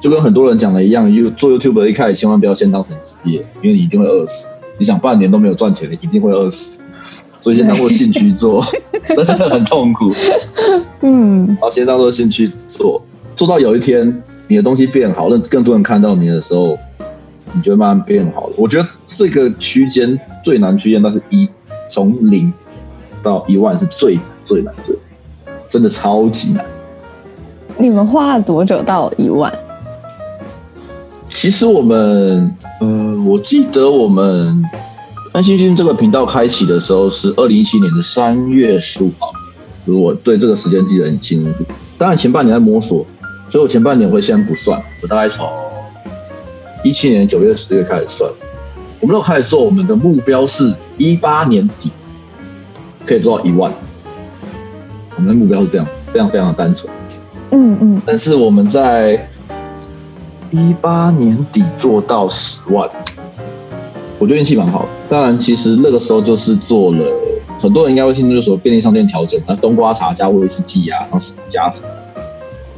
[0.00, 4.50] 就跟很多人讲的一样，做 YouTube 一开始千万不要先当成职业，因为你一定会饿死。
[4.78, 6.78] 你想半年都没有赚钱，你一定会饿死。
[7.40, 8.64] 所以先当做兴趣做，
[9.10, 10.12] 那真的很痛苦。
[11.02, 13.00] 嗯，然后先当做兴趣做，
[13.36, 16.76] 做到有一天你的东西变好，让更多人看到你的时候，
[17.52, 18.54] 你就会慢慢变好了。
[18.58, 21.48] 我觉得这个区间最难区间，那是一
[21.88, 22.52] 从零
[23.22, 24.96] 到一万是最最难最，
[25.68, 26.64] 真的超级难。
[27.78, 29.52] 你们花了多久到一万？
[31.46, 34.60] 其实我们，呃，我记得我们
[35.30, 39.30] 安心君这个频道开启的时候是二零一七年的三月十五号，
[39.84, 41.62] 如果对这个时间记得很清楚。
[41.96, 43.06] 当然前半年在摸索，
[43.48, 45.48] 所以我前半年会先不算，我大概从
[46.82, 48.28] 一七年九月十月开始算。
[48.98, 51.92] 我们都开始做，我们的目标是一八年底
[53.06, 53.72] 可以做到一万。
[55.14, 56.92] 我们的目标是这样子，非常非常的单纯。
[57.52, 58.02] 嗯嗯。
[58.04, 59.28] 但是我们在
[60.50, 62.88] 一八年底做到十万，
[64.18, 64.88] 我觉得运气蛮好的。
[65.08, 67.04] 当然，其实那个时候就是做了，
[67.58, 71.88] 很多人应该会听就是说便利商店调整，那冬瓜茶加威士忌啊，然后什么加什么，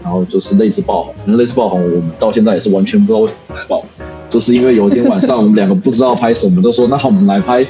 [0.03, 1.15] 然后就是类似爆红。
[1.25, 3.83] 那类似爆红，我们到现在也是完全不知道为什么来爆，
[4.31, 7.67] 就是因为有一天晚上我们两个不知道拍什么，我们都说那好，我们来拍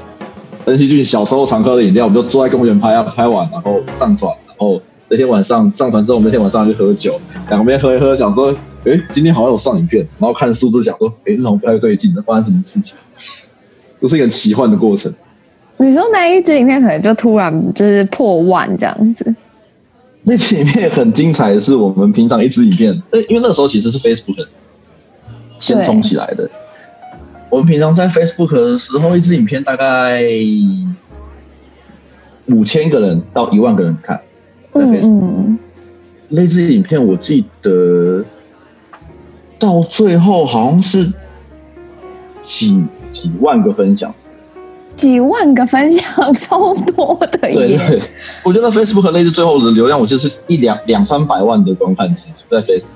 [0.67, 8.55] 恩熙俊小时候常喝的饮料，我们就坐在公园拍啊，拍完然后上传，然后那天晚上上传之后，我们那天晚上就喝酒，两边喝一喝，讲说。
[8.85, 12.97] 哎，今天好像有上影片，然后看数字讲说，哎，这种不太对劲，那发生什么事情？
[14.01, 15.13] 都是一个很奇幻的过程。
[15.79, 19.35] 你说那一支影片可能就突然就是破万这样子？
[20.23, 24.47] 那支影片很精彩的是，我们平常一支影片，呃，因为那时候其实是 Facebook
[25.57, 26.49] 先冲起来的。
[27.51, 30.23] 我们平常在 Facebook 的时候，一支影片大概
[32.47, 34.21] 五千个人到一万个人看，
[34.75, 35.21] 在 Facebook。
[35.23, 35.59] 嗯，
[36.29, 38.25] 那支影片我记得
[39.59, 41.13] 到最后好像是
[42.43, 44.15] 几几万个分享。
[44.97, 47.79] 几万个分享，超多的耶！
[47.79, 48.03] 对对，
[48.43, 52.87] 我觉得 Facebook 那支最后的流量，我就是一两两三百万的观看次数在 Facebook。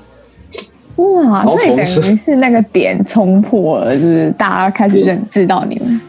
[0.96, 6.00] 哇，所以等于是那个点冲破了，就是大家开始认知到你们。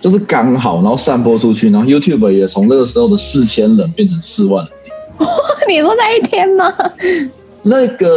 [0.00, 4.72] 就是刚好，然后散播出去，然后 YouTube 也从那个时候的四千人变成四万人。
[5.68, 6.74] 你说在一天吗？
[7.62, 8.08] 那个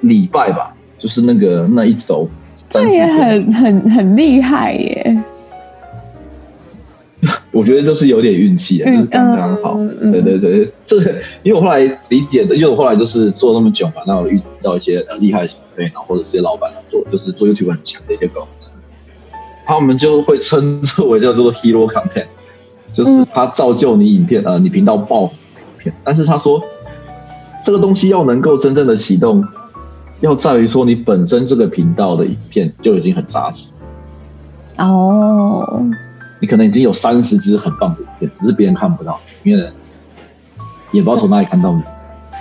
[0.00, 0.75] 礼拜吧，
[1.06, 2.28] 就是那个那一周，
[2.68, 5.22] 这也很很很厉害耶。
[7.52, 9.76] 我觉得就是有点运气，就是刚刚好。
[9.78, 11.14] 嗯、对对对，这个
[11.44, 18.78] 因为我后来理解的，因为我后来就是做那么久嘛，那我遇到一些厉害的小辈，然后或者是些老板做，就是做 YouTube 很强的一些公司，
[19.64, 22.26] 他们就会称之为叫做 Hero Content，
[22.90, 25.30] 就是他造就你影片啊、嗯呃，你频道爆影
[25.78, 25.94] 片。
[26.02, 26.60] 但是他说，
[27.64, 29.46] 这个东西要能够真正的启动，
[30.20, 33.70] 要在于说你本身这个频道的影片就已经很扎实。
[34.78, 35.84] 哦。
[36.38, 39.62] 你可能已经有三十支很棒的影片，只是别人看不到，因为
[40.92, 41.82] 也不知道从哪里看到你。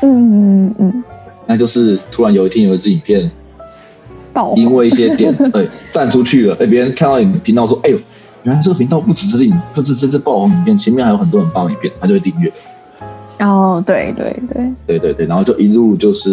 [0.01, 1.03] 嗯嗯嗯，
[1.45, 3.31] 那就是突然有一天有一支影片
[4.33, 7.97] 爆红，因为一些点对站出去了，哎，别人看到你频道说：“哎呦，
[8.43, 12.51] 原来这个频道不只是影，不只是这支爆红影片，前面还有很多很棒的影片。”他就会订阅。
[13.39, 16.29] 哦，对对对对对对，然后就一路就是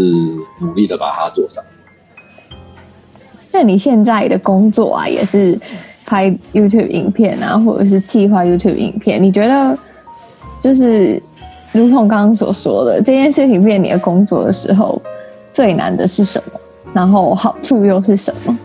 [0.60, 1.62] 努力的把它做上。
[3.50, 5.58] 那你现在的工作啊，也是。
[6.04, 9.78] 拍 YouTube 影片啊，或者是企划 YouTube 影片，你觉得
[10.60, 11.22] 就是
[11.70, 15.00] 如同刚刚所说的，这件事情变你的工作的时候，
[15.54, 16.60] 最难的是什么？
[16.92, 18.58] 然后好处又是什么？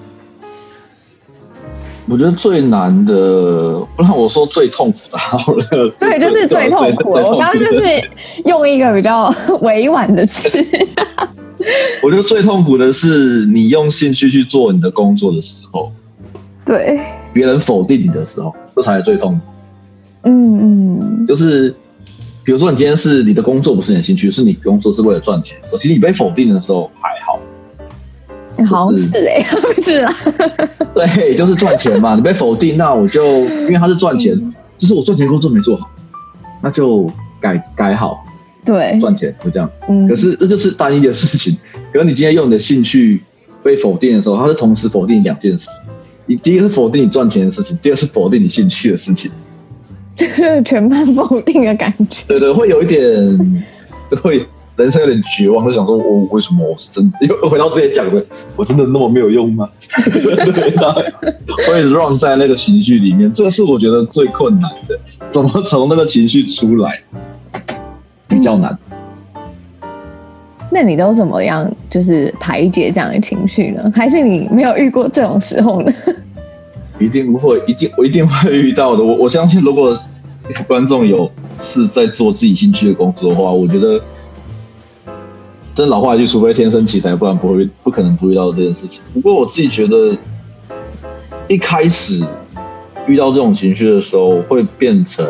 [2.09, 3.13] 我觉得最难的，
[3.95, 5.65] 不然我说最痛苦的好了。
[5.99, 7.09] 对，就是最痛苦。
[7.09, 8.09] 我刚刚就是
[8.45, 10.49] 用一个比较 委婉的词。
[12.01, 15.91] 我觉得最痛苦的是你用兴趣去做你的工作的时候。
[16.65, 16.99] 对。
[17.33, 19.41] 别人否定你的时候，这才是最痛苦。
[20.23, 21.69] 嗯嗯，就是
[22.43, 25.57] 比如说，你今天是你的工作不是你的兴趣，是你工作是为了赚钱。
[25.77, 27.09] 其实你被否定的时候还
[28.65, 29.45] 好，好像是哎，
[29.83, 30.13] 是啊，
[30.93, 32.15] 对，就是赚钱嘛。
[32.15, 35.89] 你被否定，那我就因为他是赚钱，嗯、就是我赚钱工作没做好，
[36.61, 38.23] 那就改改好。
[38.65, 39.69] 对，赚钱就这样。
[39.87, 41.55] 嗯，可是这就是单一的事情。
[41.93, 43.21] 可是你今天用你的兴趣
[43.63, 45.69] 被否定的时候，他是同时否定两件事。
[46.25, 49.31] 你第一个是否定你赚钱的事情，第二是否定你兴趣的事情，
[50.17, 52.25] 就 是全盘否定的感觉。
[52.27, 53.63] 对对，会有一点，
[54.21, 54.45] 会
[54.77, 57.25] 人生有点绝望，就想说，我为什么我是真的？
[57.27, 58.23] 又回到之前讲的，
[58.55, 59.67] 我真的那么没有用吗？
[60.05, 60.71] 对，
[61.67, 64.97] 会 run 在那个情绪里面，这是我觉得最困难的，
[65.29, 67.01] 怎么从那个情绪出来，
[68.27, 68.71] 比较难。
[68.71, 68.97] 嗯
[70.69, 73.89] 那你都怎么样，就是排解这样的情绪呢？
[73.95, 75.91] 还是你没有遇过这种时候呢？
[76.99, 79.01] 一定不会，一定我一定会遇到的。
[79.01, 79.97] 我我相信，如果
[80.67, 83.99] 观众有是在做自己兴趣的工作的话，我觉得
[85.77, 88.99] 真老话一句，除非天生奇才，不然不会不可能不遇到这件事情。
[89.13, 90.17] 不过我自己觉得，
[91.47, 92.25] 一开始
[93.05, 95.23] 遇到这种情绪的时候，会变成。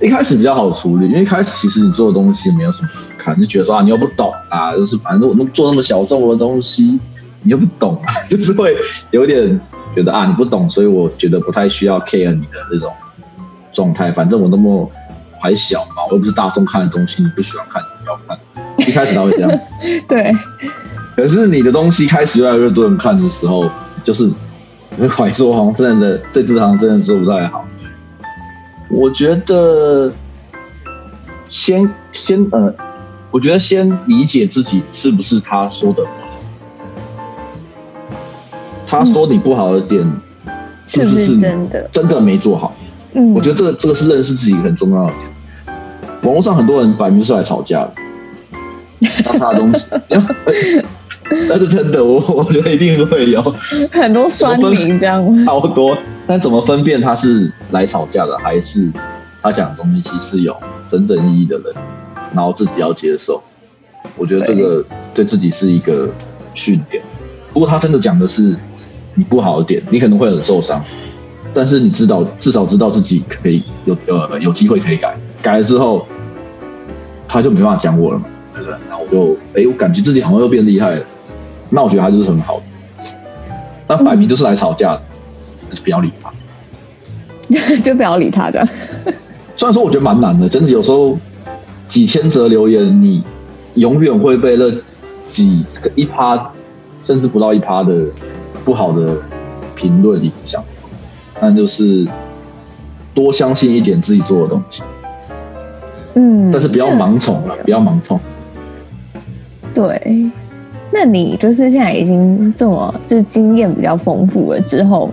[0.00, 6.96] 一开始比较好处理，因为一开始其实你做的东西没有什么看，就觉得说啊，你又不懂啊，就是反正我能做那么小众的东西，
[7.42, 8.76] 你又不懂啊， 就是会
[9.10, 9.60] 有点
[9.96, 12.92] 觉得啊，你不懂，所以我觉得不太需要 care 你的这种
[13.72, 14.12] 状态。
[14.12, 14.88] 反正我那么
[15.40, 18.38] 还小嘛，我又不是大众看的东西，你不喜欢看，你不要看。
[18.86, 19.60] 一开始他会这样，
[20.08, 20.34] 对。
[21.16, 23.68] 可是你的东西开始越来越多人看的时候，
[24.02, 27.66] 就是你会怀疑说，好像真的这这行真的做不太好。
[28.88, 30.10] 我觉得
[31.48, 32.72] 先先呃，
[33.30, 36.38] 我觉得先理解自己是不是他说的不好。
[38.86, 40.00] 他说你不好的点，
[40.86, 42.74] 是不是真的真的没做好？
[43.12, 45.76] 嗯，我觉得这个这个是认识自己很重要的点。
[46.22, 47.92] 网络上很多人摆明是来吵架的，
[49.00, 49.86] 拿他的东西。
[51.48, 53.40] 但是真的，我 我觉得一定会有
[53.92, 55.96] 很多酸民这样，好多。
[56.26, 58.90] 但怎么分辨他是来吵架的，还是
[59.40, 60.56] 他讲的东西其实是有
[60.90, 61.66] 真正意义的人，
[62.34, 63.40] 然后自己要接受？
[64.16, 64.84] 我觉得这个
[65.14, 66.08] 对自己是一个
[66.52, 67.02] 训练。
[67.54, 68.56] 如果他真的讲的是
[69.14, 70.82] 你不好的点，你可能会很受伤。
[71.52, 76.06] 但是你知道，至少知道自己可以有呃有机会可以改，改了之后，
[77.28, 78.24] 他就没办法讲我了嘛，
[78.54, 78.78] 对不对？
[79.10, 81.04] 就哎，我感觉自己好像又变厉害了，
[81.68, 82.62] 那我觉得还是很好的。
[83.88, 85.02] 那摆明就是来吵架的，
[85.68, 88.64] 嗯、就不要理他， 就不要理他的。
[89.56, 91.18] 虽然说我觉得蛮难的，真的有时候
[91.86, 93.22] 几千则留言，你
[93.74, 94.70] 永远会被那
[95.26, 96.50] 几个一趴，
[97.00, 98.04] 甚至不到一趴的
[98.64, 99.16] 不好的
[99.74, 100.62] 评论影响。
[101.40, 102.06] 但就是
[103.14, 104.82] 多相信一点自己做的东西，
[106.14, 108.20] 嗯，但是不要盲从了，不要盲从。
[109.80, 110.30] 对，
[110.92, 115.10] 那你就是现在已经这么就是经验比较丰富了之后，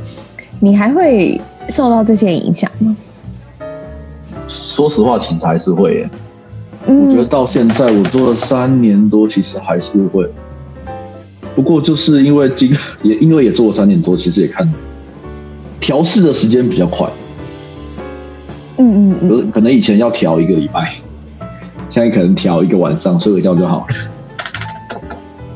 [0.59, 1.39] 你还会
[1.69, 2.93] 受到这些影响吗？
[4.49, 6.09] 说实话，其实还是会耶。
[6.87, 10.29] 嗯，我觉得到现在我做了三年多，其实还是会。
[11.55, 14.69] 不过就是因为这个， 也因为也做了三年多，其实也看。
[15.79, 17.09] 调试的时间比较快，
[18.77, 20.83] 嗯嗯嗯，可能以前要调一个礼拜，
[21.89, 23.95] 现在可能调一个晚上睡个觉就好了。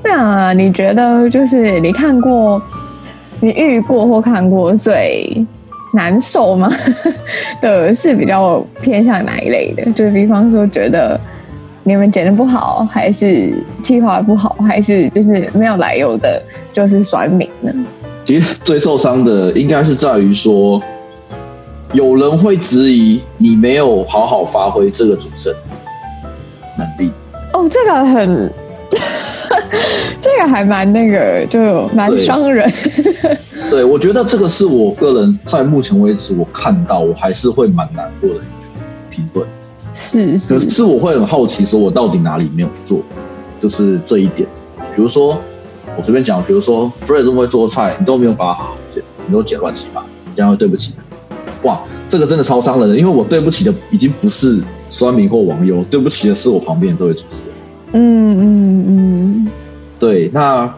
[0.03, 2.61] 那你觉得，就是你看过、
[3.39, 5.45] 你遇过或看过最
[5.93, 6.71] 难受吗？
[7.61, 9.91] 的是比较偏向哪一类的？
[9.93, 11.19] 就是比方说，觉得
[11.83, 16.41] 你们剪的不好，还是气划不好，还是就是没有来由的，
[16.71, 17.71] 就是酸民呢？
[18.23, 20.81] 其实最受伤的应该是在于说，
[21.93, 25.57] 有人会质疑你没有好好发挥这个主持人
[26.77, 27.11] 能力。
[27.53, 28.53] 哦，这个很，
[30.21, 32.71] 这个还蛮那个，就蛮伤人。
[33.21, 33.37] 对，
[33.69, 38.45] 对，我觉得这个是我个人在目前为止我看到我还是会蛮难过的一个
[39.09, 39.47] 评论。
[39.93, 43.01] 是是，可是我会很好奇，说我到底哪里没有做，
[43.59, 44.47] 就是这一点，
[44.95, 45.37] 比如说。
[45.97, 50.93] 我随便讲，比如说 Fred 这么会做菜，你都没有把它好好剪，你都剪乱七八，你这样会对不起。
[51.63, 57.55] 哇，这个真的超伤人的，因为我对不起的已经不是酸民或网友，对不起的是我旁边的这位主持人。
[57.91, 59.47] 嗯嗯嗯，
[60.01, 60.29] 对。
[60.33, 60.73] 那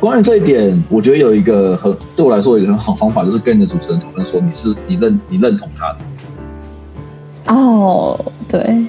[0.00, 7.54] 关于这一点，我觉得有一个很对我来说有一个很好方法，就是跟你的主持人讨论说，你是你认你认同他的。
[7.54, 8.84] 哦，对。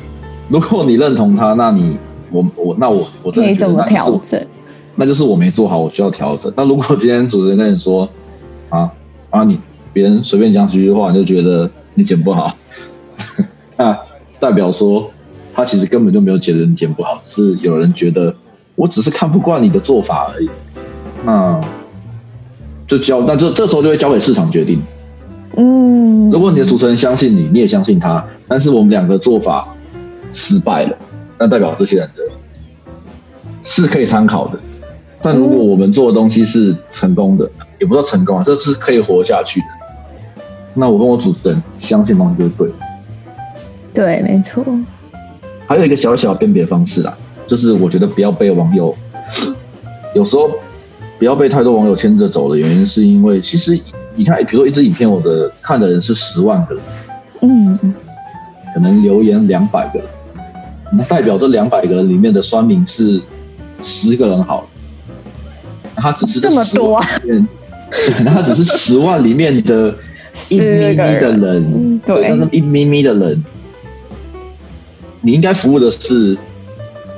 [0.47, 1.97] 如果你认同他，那你
[2.31, 4.47] 我我那我我真的觉得那可以怎么调整？
[4.95, 6.51] 那就是我没做好，我需要调整。
[6.55, 8.09] 那如果今天主持人跟你说，
[8.69, 8.89] 啊
[9.29, 9.59] 啊，你
[9.91, 12.49] 别人随便讲几句话，你就觉得你剪不好，
[13.77, 13.99] 那
[14.39, 15.11] 代表说
[15.51, 18.33] 他其实根本就没有觉得你剪不好，只是有人觉得
[18.77, 20.47] 我只是看不惯你的做法而已。
[21.25, 21.59] 那
[22.85, 24.79] 就交，那这这时候就会交给市场决定。
[25.57, 29.67] 嗯，如果你的主持人相信你，你也相信他，但是我们两个做法
[30.31, 30.95] 失败了，
[31.39, 32.21] 那代表这些人的
[33.63, 34.59] 是可以参考的。
[35.21, 39.65] 但如果我们做的东西是成功的，嗯、也不知道成功啊，这是可以活下去的。
[40.75, 42.73] 那我跟我主持人相信东西就是对的。
[43.91, 44.63] 对，没错。
[45.65, 47.17] 还有一个小小辨别方式啦，
[47.47, 48.95] 就是我觉得不要被网友，
[50.13, 50.51] 有时候
[51.17, 53.79] 不要被太多网友牵着走的原因，是因为其实
[54.15, 56.83] 你看，比如说一支影片，我的看的人是十万个人，
[57.41, 57.95] 嗯，
[58.73, 60.07] 可能留言两百个人，
[60.91, 63.21] 那代表这两百个人里面的酸民是
[63.81, 64.67] 十个人好了。
[65.95, 67.01] 他只是这么多
[68.25, 69.95] 他只是十万里面的
[70.51, 73.43] 一咪咪的人，对，那一咪咪的人，
[75.21, 76.37] 你应该服务的是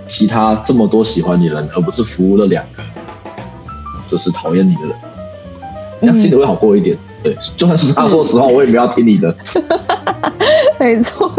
[0.09, 2.83] 其他这么多喜欢你的人，而不是服务了两个
[4.09, 4.91] 就是讨厌你的人，
[6.01, 6.97] 这样心里会好过一点。
[7.23, 9.33] 对，就算是他说实话，我也不要听你的。
[10.79, 11.31] 没错。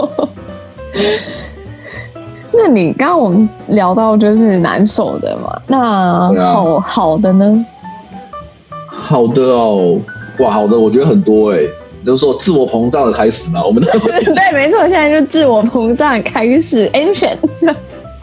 [2.52, 7.66] 那你刚刚我们聊到就是难受的嘛，那好、啊、好的呢？
[8.88, 9.98] 好的哦，
[10.38, 11.70] 哇，好的，我觉得很多哎、欸，
[12.04, 16.88] 就是说自我膨胀的开始嘛，我们 对，没错，现在就自我膨胀开始。
[16.92, 17.38] Ancient，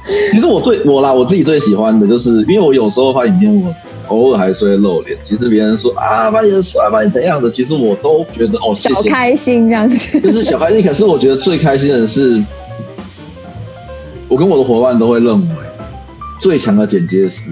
[0.31, 3.75] 其实我最我啦，我自己最喜欢的就是，因为我有时候发影片，我
[4.07, 5.17] 偶尔还是会露脸。
[5.21, 10.81] 其实别人说啊，把你的帅，把你怎样的，其实我都觉得哦，谢谢，小开心这样子，就是小开心。
[10.81, 12.41] 可是我觉得最开心的是。
[14.29, 15.55] 我跟我的伙伴都会认为，
[16.37, 17.49] 最强的剪接师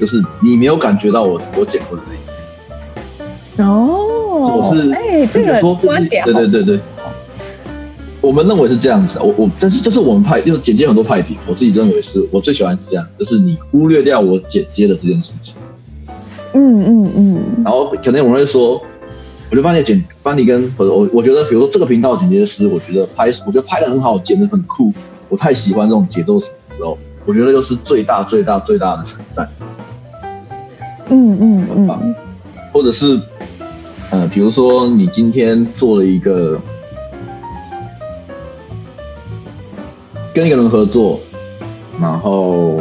[0.00, 6.80] 就是你没有感觉到我我剪过的那一哦，我是哎，这个观点，对对对对，
[8.20, 9.18] 我们认为是这样子。
[9.20, 15.54] 我我但是这是我们派，就是剪接很多派别，我自己认为是我最喜欢是这样，就是你忽略掉我剪接的这件事情。
[16.54, 17.42] 嗯嗯嗯。
[17.64, 18.82] 然后可能有人会说，
[19.50, 24.92] 我就帮你剪，帮你跟我我我觉得，比如说这个频道剪接师，我觉得拍我觉得拍的很好，剪的很酷。
[25.28, 29.48] 我太喜欢这种节奏的时候，我觉得就是最大最大最大的称赞。
[31.10, 32.14] 嗯嗯嗯，
[32.72, 33.18] 或者是
[34.10, 36.60] 呃，比如说你今天做了一个
[40.38, 41.18] 跟一个人合作，
[42.00, 42.80] 然后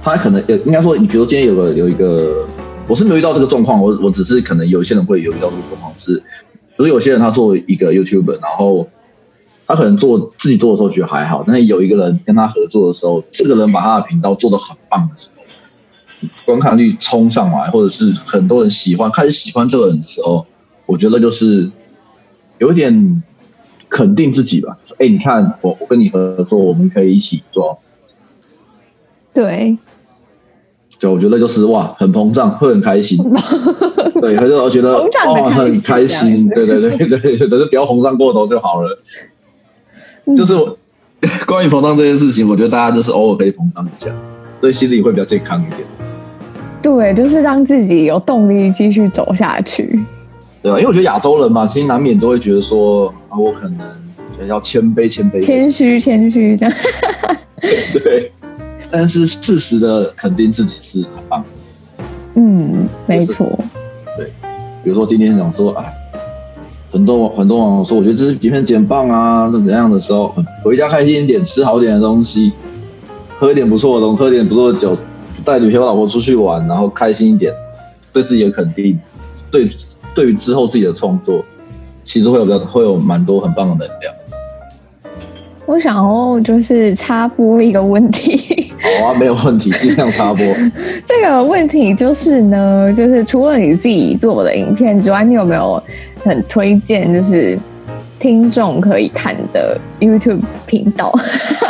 [0.00, 2.46] 他可能也应该说，你比如说今天有个有一个，
[2.86, 8.88] 我是没有遇到这个状况，我我只是可能有些人会有遇到这个状况，是，比如有些人他做一个 YouTuber，然后
[9.66, 20.46] 他可能做自己做的时候觉得还好，但是有一个人跟他合作的时候，这个人把他的频道做的很棒的时候，观看率冲上来，或者是很多人喜欢，开始喜欢这个人的时候。
[20.86, 21.68] 我觉得就是
[22.58, 23.22] 有点
[23.94, 24.76] 肯定自己吧。
[24.98, 27.78] 哎，你看我，我跟你合作，我们可以一起做。
[29.32, 29.78] 对，
[30.98, 33.16] 就我觉得就是哇，很膨胀，会很开心。
[34.20, 36.48] 对，可是我觉得哇，很开心。
[36.48, 38.98] 对对对对对，但是不要膨胀过头就好了。
[40.24, 40.76] 嗯、就是我
[41.46, 44.10] 关于膨胀这件事情，我觉得大家就是偶尔可以膨胀一下，
[44.60, 45.86] 对心理会比较健康一点。
[46.82, 50.00] 对，就是让自己有动力继续走下去。
[50.64, 50.78] 对吧？
[50.78, 56.74] 因为我觉得亚洲人嘛，其实难免都会觉得说，啊，我可能要谦卑、谦卑、谦虚、谦虚这样。
[58.02, 58.32] 对，
[58.90, 62.04] 但是适时的肯定自己是很棒的。
[62.36, 63.46] 嗯，没错。
[64.16, 64.32] 对，
[64.82, 65.84] 比如说今天讲说，啊，
[66.90, 72.52] 很多很多网友说，我觉得这是影片剪棒啊，怎怎样的时候，回家开心一点，吃好点的东西，
[73.36, 74.96] 喝一点不错的东西，喝一点不错的酒，
[75.44, 77.52] 带女朋友老婆出去玩，然后开心一点，
[78.14, 78.98] 对自己的肯定，
[79.50, 79.68] 对。
[80.14, 81.44] 对于之后自己的创作，
[82.04, 84.14] 其实会有比较会有蛮多很棒的能量。
[85.66, 88.72] 我想要就是插播一个问题。
[89.00, 90.44] 好啊，没有问题，尽量插播。
[91.06, 95.82] 这个问题就是呢，就是除了你自己做的影片之外，你有没有
[96.22, 97.58] 很推荐就是
[98.20, 101.10] 听众可以看的 YouTube 频道？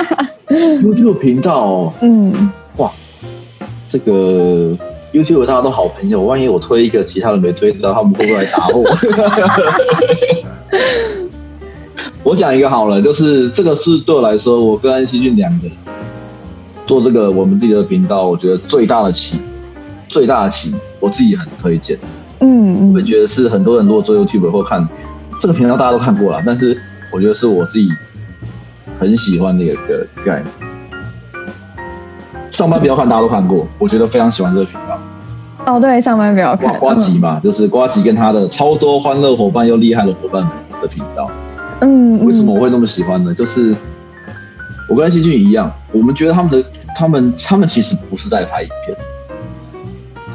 [0.51, 2.90] YouTube 频道，嗯，哇，
[3.86, 4.76] 这个。
[5.15, 8.85] YouTube 大家都好朋友，万一我推一个，其他人没推到，他们会不会来打我？
[12.25, 15.77] 我讲一个好了，就是这个是对我来说，我跟安熙俊两个人
[16.85, 19.39] 做这个我们自己的频道，我觉得最大的起，
[20.09, 21.97] 最大的起，我自己很推荐。
[22.41, 24.89] 嗯，我觉得是很多人如果做 YouTube 或看
[25.39, 26.77] 这个频道，大家都看过了，但是
[27.12, 27.89] 我觉得是我自己
[28.99, 30.47] 很喜欢的一个概念。
[32.51, 34.93] 上班不要看，大家都看过，我觉得非常喜欢这个频道。
[35.67, 36.79] 哦，对，上班不要看。
[36.79, 40.53] 瓜吉嘛，就是瓜吉跟他的超多欢乐伙伴又厉害的伙伴们
[40.83, 41.31] 的频道。
[41.81, 43.33] 嗯，为什么我会那么喜欢呢？
[43.35, 43.75] 就是
[44.89, 48.97] 我跟新俊一样，我们觉得他们的他们他们其实不是在拍影片，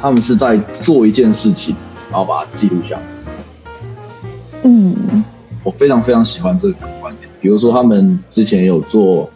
[0.00, 1.74] 他们是在做一件事情，
[2.10, 3.02] 然后把它记录下来。
[4.64, 5.24] 嗯，
[5.62, 7.30] 我非常非常喜欢这个观点。
[7.40, 9.30] 比如说，他们之前有做。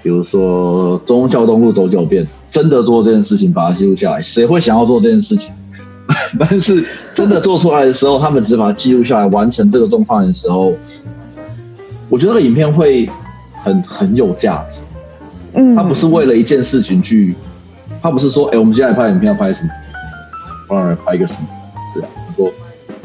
[0.00, 5.52] 比如说中孝东路走九遍，真的做这件事情，把它记录下来，谁会想要做这件事情？
[6.38, 10.72] 但是真的做出来的时候，他们只把它记录下来，完成这个状况的时候，
[12.08, 13.08] 我觉得这个影片会
[13.62, 14.84] 很很有价值。
[15.54, 17.34] 嗯，他不是为了一件事情去，
[18.00, 19.70] 他不是说，哎、欸，我们接下来拍影片要拍什么？
[20.68, 21.48] 当然拍一个什么？
[21.94, 22.52] 对啊，他说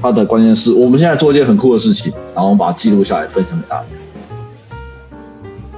[0.01, 3.85] 他的关键是我们现在做一件很酷的事情，然后把它记录下来，分享给大家，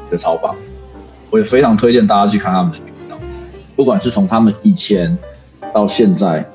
[0.10, 0.56] 这超棒。
[1.30, 2.78] 我也非常推荐大家去看他们的
[3.76, 5.16] 不管是从他们以前
[5.74, 6.46] 到现在，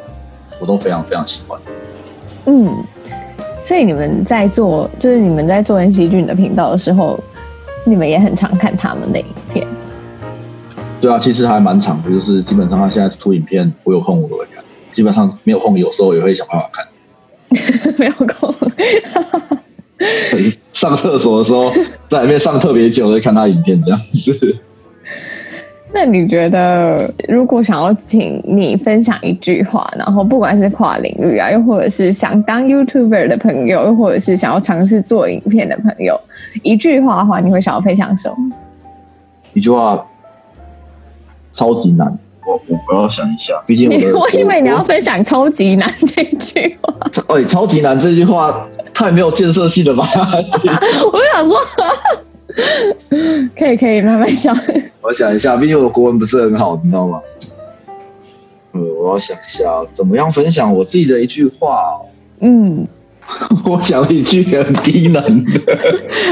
[0.59, 1.61] 我都非常非常喜欢。
[2.47, 2.73] 嗯，
[3.63, 7.19] 所以你们在做，就是你们在做恩熙俊的频道的时候，
[7.85, 9.67] 你们也很常看他们的影片。
[11.01, 16.87] 对啊，其实还蛮长的，就是基本上他现在出影片，我有空我都会看，基本上没有空，有时候也会想办法看。
[17.99, 18.55] 没有空。
[20.73, 21.71] 上厕所的时候，
[22.09, 24.57] 在里面上特别久，会看他影片这样子。
[25.93, 36.19] 那你觉得，如果想要请你分享一句话，然后不管是跨领域啊，又或者是想当 YouTuber 的朋友，又或者是想要尝试做影片的朋友，
[36.63, 38.37] 一句话的话，你会想要分享什么？
[39.53, 40.07] 一句话
[41.53, 42.07] 超级难，
[42.47, 46.95] 我我我要想一下，毕竟我，我以为你要分享超级难这句话。
[47.35, 50.07] 哎，超级难这句话太没有建设性了吧？
[51.13, 51.59] 我就想说。
[53.57, 54.57] 可以可以慢慢想，
[55.03, 57.21] 我想一下，毕竟我的国文不是很好，你知道吗？
[58.73, 62.01] 呃，我要想一下，怎么样分享我自己的一句话？
[62.41, 62.87] 嗯，
[63.67, 65.61] 我想了一句很低能的。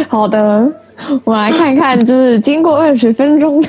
[0.09, 0.71] 好的，
[1.25, 3.69] 我来看看，就是经过二十分钟的。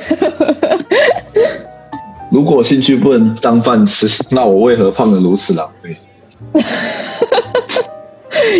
[2.30, 5.96] 如果兴趣不能当饭吃，那我为何胖得如此狼狈？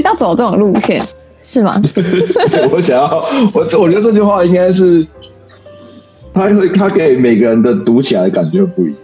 [0.05, 1.01] 要走这种路线。
[1.43, 1.81] 是吗？
[2.71, 3.09] 我想要，
[3.55, 5.07] 我我觉得这句话应该是，
[6.33, 9.01] 他会他给每个人的读起来的感觉不一样。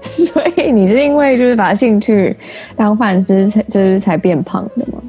[0.00, 2.36] 所以你是因为就是把兴趣
[2.76, 5.00] 当饭吃，才就是才变胖的吗？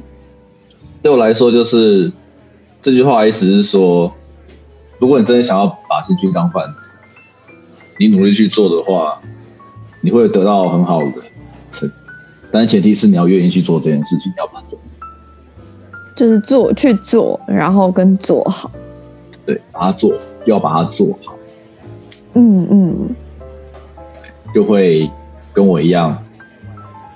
[1.02, 2.10] 对我来说，就是
[2.80, 4.10] 这句话意思是说，
[4.98, 6.92] 如果你真的想要把兴趣当饭吃，
[7.98, 9.20] 你努力去做的话，
[10.00, 11.12] 你会得到很好的
[11.70, 11.90] 成，
[12.50, 14.78] 但前提是你要愿意去做这件事情，你要把它做，
[16.14, 18.70] 就是做去做，然后跟做好，
[19.44, 20.12] 对，把它做，
[20.44, 21.34] 要把它做好，
[22.34, 23.16] 嗯嗯。
[24.54, 25.10] 就会
[25.52, 26.16] 跟我一样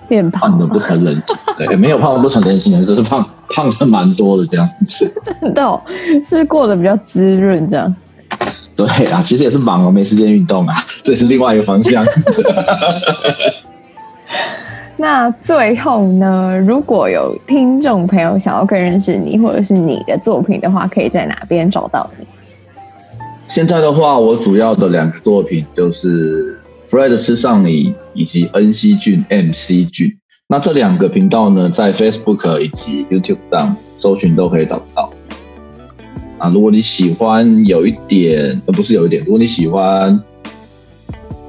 [0.08, 1.36] 变胖，胖的不成人形。
[1.56, 5.14] 对，没有胖的不成人形，就是胖胖的蛮多的这样子。
[5.40, 5.80] 真的哦，
[6.24, 7.94] 是过得比较滋润这样。
[8.74, 10.74] 对啊，其实也是忙哦，没时间运动啊，
[11.04, 12.04] 这是另外一个方向。
[14.98, 22.26] 那最后呢，如果有听众朋友想要更认识你，或者是你的作品的话，可以在哪边找到你？
[23.46, 26.58] 现在的话，我主要的两个作品就是。
[26.90, 35.12] Fred 吃上你以及恩熙俊 MC 俊，那这两个频道呢，在 Facebook 以及 YouTube 上搜寻都可以找到。
[36.38, 40.18] 啊，如果你喜欢有一点，呃，不是有一点，如果你喜欢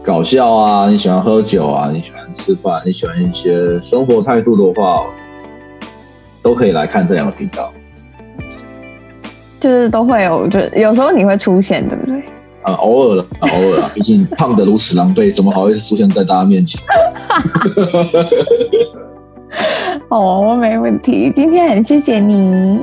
[0.04, 5.06] 搞笑啊，你喜欢喝酒啊，你喜欢吃饭，你喜欢一些生活态度的话，
[6.42, 7.72] 都可以来看这两个频道。
[9.60, 12.24] 就是都会有，就有时候你会出现，对不对？
[12.64, 16.82] 啊，偶尔了， 偶尔啊，毕竟胖的如此狼狈，怎么好意思出现在大家面前？
[20.10, 22.80] 哦，我没问题，今天很谢谢你。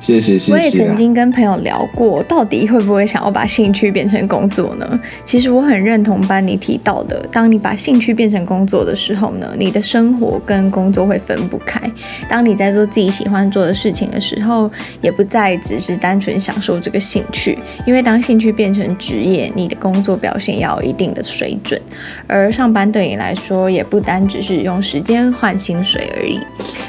[0.00, 0.52] 谢谢谢谢。
[0.52, 5.00] 我也曾经跟朋友聊过，到底会不会想要把兴趣变成工作呢？
[5.24, 11.80] 其实我很认同班尼提到的，当你把兴趣变成工作的时候呢，你的生活跟工作会分不开。
[12.28, 14.70] 当你在做自己喜欢做的事情的时候，
[15.02, 21.80] 也不再只是单纯享受这个兴趣，因为当兴趣变成职业，你的工作表现要有一定的水准，
[22.26, 26.40] 而上班对你来说也不单只是用时间换薪水而已。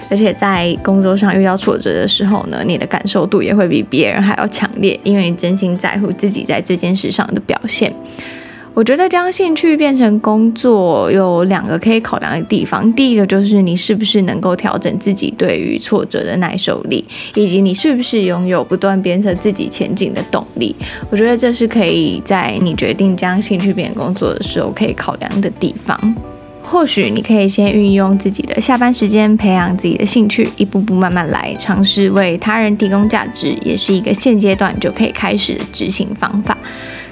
[0.09, 7.91] 而且在工作上遇到挫折的时候呢，你的感感受度也会比别人还要强烈，因为你真心在乎自己在这件事上的表现。
[8.75, 20.75] 我觉得将兴趣变成工作有两个可以考量的地方，第一个就是你是不是能够调整自己对于挫折的耐受力，以及你是不是拥有不断鞭策自己前进的动力。
[21.09, 26.15] 我觉得这是可以在你决定将兴趣变工作的时候可以考量的地方。
[26.71, 36.57] 或许你可以先运用自己的下班时间培养自己的兴趣，一步步慢慢来，尝试为他人提供价值，也是一个现阶段就可以开始的执行方法。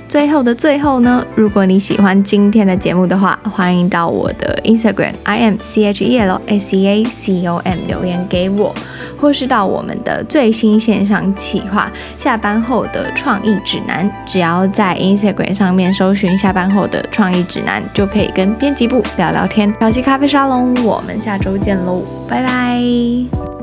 [0.10, 8.74] 最后的最后呢，如果你喜欢今天的节目的话，欢迎到我的 Instagram I M C H E L S E A C O M 留言给我，
[9.20, 19.72] 或是到我们的最新线上企划下班后的创意指南，只要在 Instagram 上面搜寻下班后的创意指南，就可以跟编辑部聊聊天。
[19.80, 23.59] 小西咖啡沙龙，我们下周见喽，拜拜。